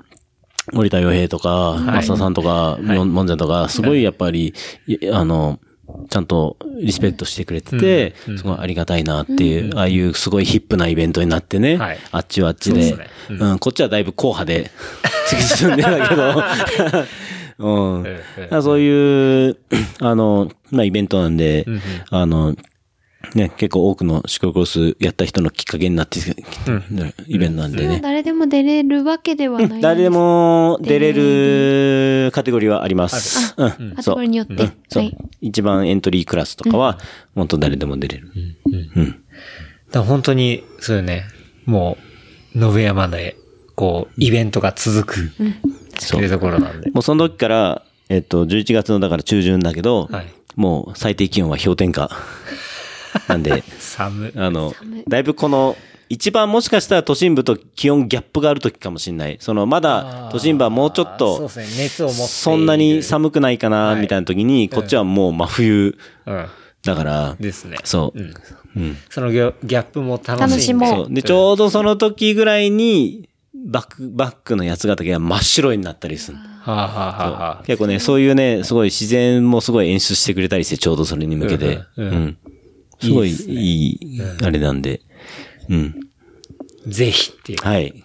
[0.72, 4.54] 森田洋平とか、増田さんとか、もんじゃとか、すごいやっぱり、
[4.86, 5.58] いあの、
[6.10, 11.98] ちゃんとリスペクトしてくれてて、すごいありがたいなっていう、ああいうすごいヒップなイベントになってね、はい。
[12.10, 12.96] あっちはあっちで、そ
[13.30, 14.70] うん、こっちはだいぶ硬派で
[15.30, 16.42] 突き進んでんだけど、
[17.58, 18.62] うん。
[18.62, 19.56] そういう、
[20.00, 21.66] あの、まあ、イベントなんで、
[22.10, 22.54] あの、
[23.34, 26.44] ね、結構多くのシクロクロスやった人のきっかけになってきて、
[27.26, 28.00] イベントなんでね。
[28.00, 29.80] 誰でも出れるわけではない。
[29.80, 30.10] 誰で。
[30.10, 33.54] も出れるカテゴリーはあります。
[33.56, 33.70] うん。
[33.70, 34.54] カテそうゴリーによって。
[34.54, 35.16] うんそうはい。
[35.40, 36.98] 一番エントリークラスとかは、
[37.34, 38.30] 本当誰でも出れる。
[38.94, 39.22] うん。
[39.90, 41.24] だ本当に、そうよね。
[41.66, 41.98] も
[42.54, 43.36] う、信山で、
[43.74, 45.20] こう、イベントが続く。
[45.20, 46.90] っていうところなんで。
[46.92, 50.26] もうその時から、えっと、11月のだから中旬だけど、はい
[50.58, 52.10] もう最低気温は氷点下。
[53.26, 54.32] なんで、 寒。
[54.36, 54.74] あの、
[55.08, 55.76] だいぶこの、
[56.10, 59.36] 一番もしかしたら都心部と気温ギャップがある時かもしれない。
[59.40, 61.66] その、まだ都心部はもうちょっそうとで、すね。
[61.84, 62.28] 熱を持っている。
[62.28, 66.46] そんなに寒くないかな、はいみたいな時に、こっちはもう真冬うん。
[66.82, 67.76] だから、ですね。
[67.84, 68.18] そう。
[68.18, 68.34] ん
[68.76, 68.96] うん。
[69.10, 71.14] そのギャギャップも楽しもそう。
[71.14, 73.28] で、ちょうどその時ぐらいに、
[73.66, 76.44] バック、バックの八ヶ岳が真っ白になったりするの。
[76.44, 81.80] はあ、はあはあはあ、結構ね、そういうね、すごい自然もすごい演出してくれたりして、ちょうどそれに向けて。
[81.96, 82.36] ううんん。
[83.00, 85.00] すごいいいあれなんで。
[85.68, 86.08] うん。
[86.86, 87.58] ぜひっていう。
[87.62, 88.02] はい。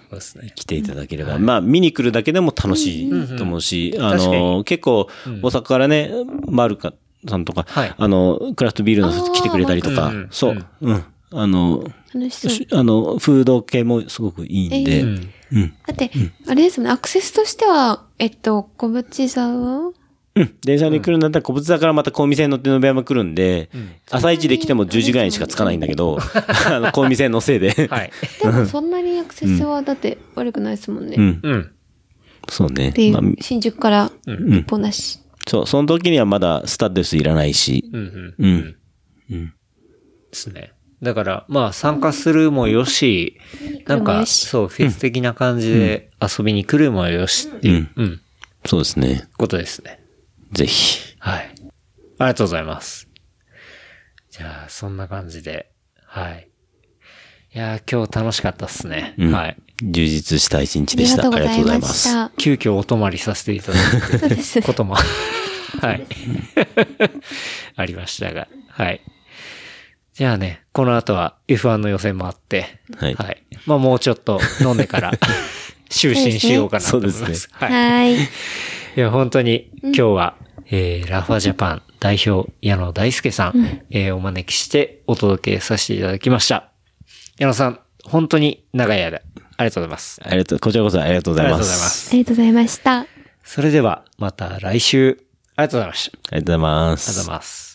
[0.56, 1.40] 来ていただければ。
[1.40, 4.64] まあ、見に来るだけでも楽しいと思うし、あの、に。
[4.66, 5.08] 結構、
[5.42, 6.12] 大阪からね、
[6.48, 6.94] マルカ
[7.28, 7.96] さんとか、はい。
[7.98, 10.12] あの、クラフトビールの人来てくれたりとか。
[10.32, 11.04] そう、うん。
[11.32, 15.74] あの、あの、フード系もすごくいいんで、えうん。
[15.88, 16.12] だって、
[16.48, 19.92] あれですよね、アクセスとしては、えっと、小淵沢
[20.36, 20.56] うん。
[20.62, 23.70] 電車で来るんだったら、小仏座からまた小見線乗って延山来るんで、
[24.10, 26.18] 朝一で来ても10時ぐらいにしか着かないんだけど、
[26.68, 27.88] あの、小見線のせいで。
[27.90, 28.12] はい。
[28.42, 31.16] でもそんなにアクセスはだって悪くないですもんね。
[31.16, 31.40] っうん。
[31.44, 31.72] うん。
[32.50, 32.86] そうね。
[32.86, 35.20] まあていう、新宿から一本なし。
[35.48, 38.76] そう、その時にはまだスタッドレスいらないし、うんうん。
[39.30, 39.46] うん。
[39.46, 39.54] で
[40.32, 40.72] すね。
[41.02, 43.38] だから、まあ参加するもよし、
[43.86, 48.22] なんか、そう、フェス的な感じで遊びに来るもよしっていう、うん、
[48.66, 49.28] そうですね。
[49.38, 50.03] ことですね。
[50.54, 51.16] ぜひ。
[51.20, 51.40] はい。
[51.40, 51.52] あり
[52.20, 53.08] がとうございます。
[54.30, 55.72] じゃあ、そんな感じで、
[56.06, 56.50] はい。
[57.54, 59.16] いやー、今日楽しかったっすね。
[59.18, 59.58] うんはい。
[59.82, 61.28] 充実した一日でした。
[61.28, 62.14] ありがとうございます。
[62.14, 62.32] た。
[62.38, 64.62] 急遽お泊まりさせていただく。
[64.64, 64.96] ことも、
[65.82, 66.08] はい。
[67.76, 69.02] ありましたが、はい。
[70.14, 73.44] じゃあね、この後は F1 の予選もあって、はいはい。
[73.66, 75.12] まあもうちょっと飲んでから、
[75.90, 77.20] 就寝しようかなと思います。
[77.20, 78.14] そうですはい。
[78.16, 78.30] はい。
[78.96, 80.36] いや、本当に今日は、
[80.70, 86.70] えー、ラファジャパン代表、矢野大輔さん、えーお招きしてお届けさせていただきました。
[87.38, 89.18] 矢野さん、本当に長い間、
[89.58, 90.20] ありがとうございます。
[90.24, 91.62] ありがとう、こちらこそありがとうございます。
[91.62, 92.10] ありがとうございます。
[92.10, 93.06] ありがとうございました。
[93.44, 95.18] それでは、また来週、
[95.56, 96.18] ありがとうございました。
[96.18, 97.26] ありがとうございまありがとうごすざい。
[97.36, 97.73] ます。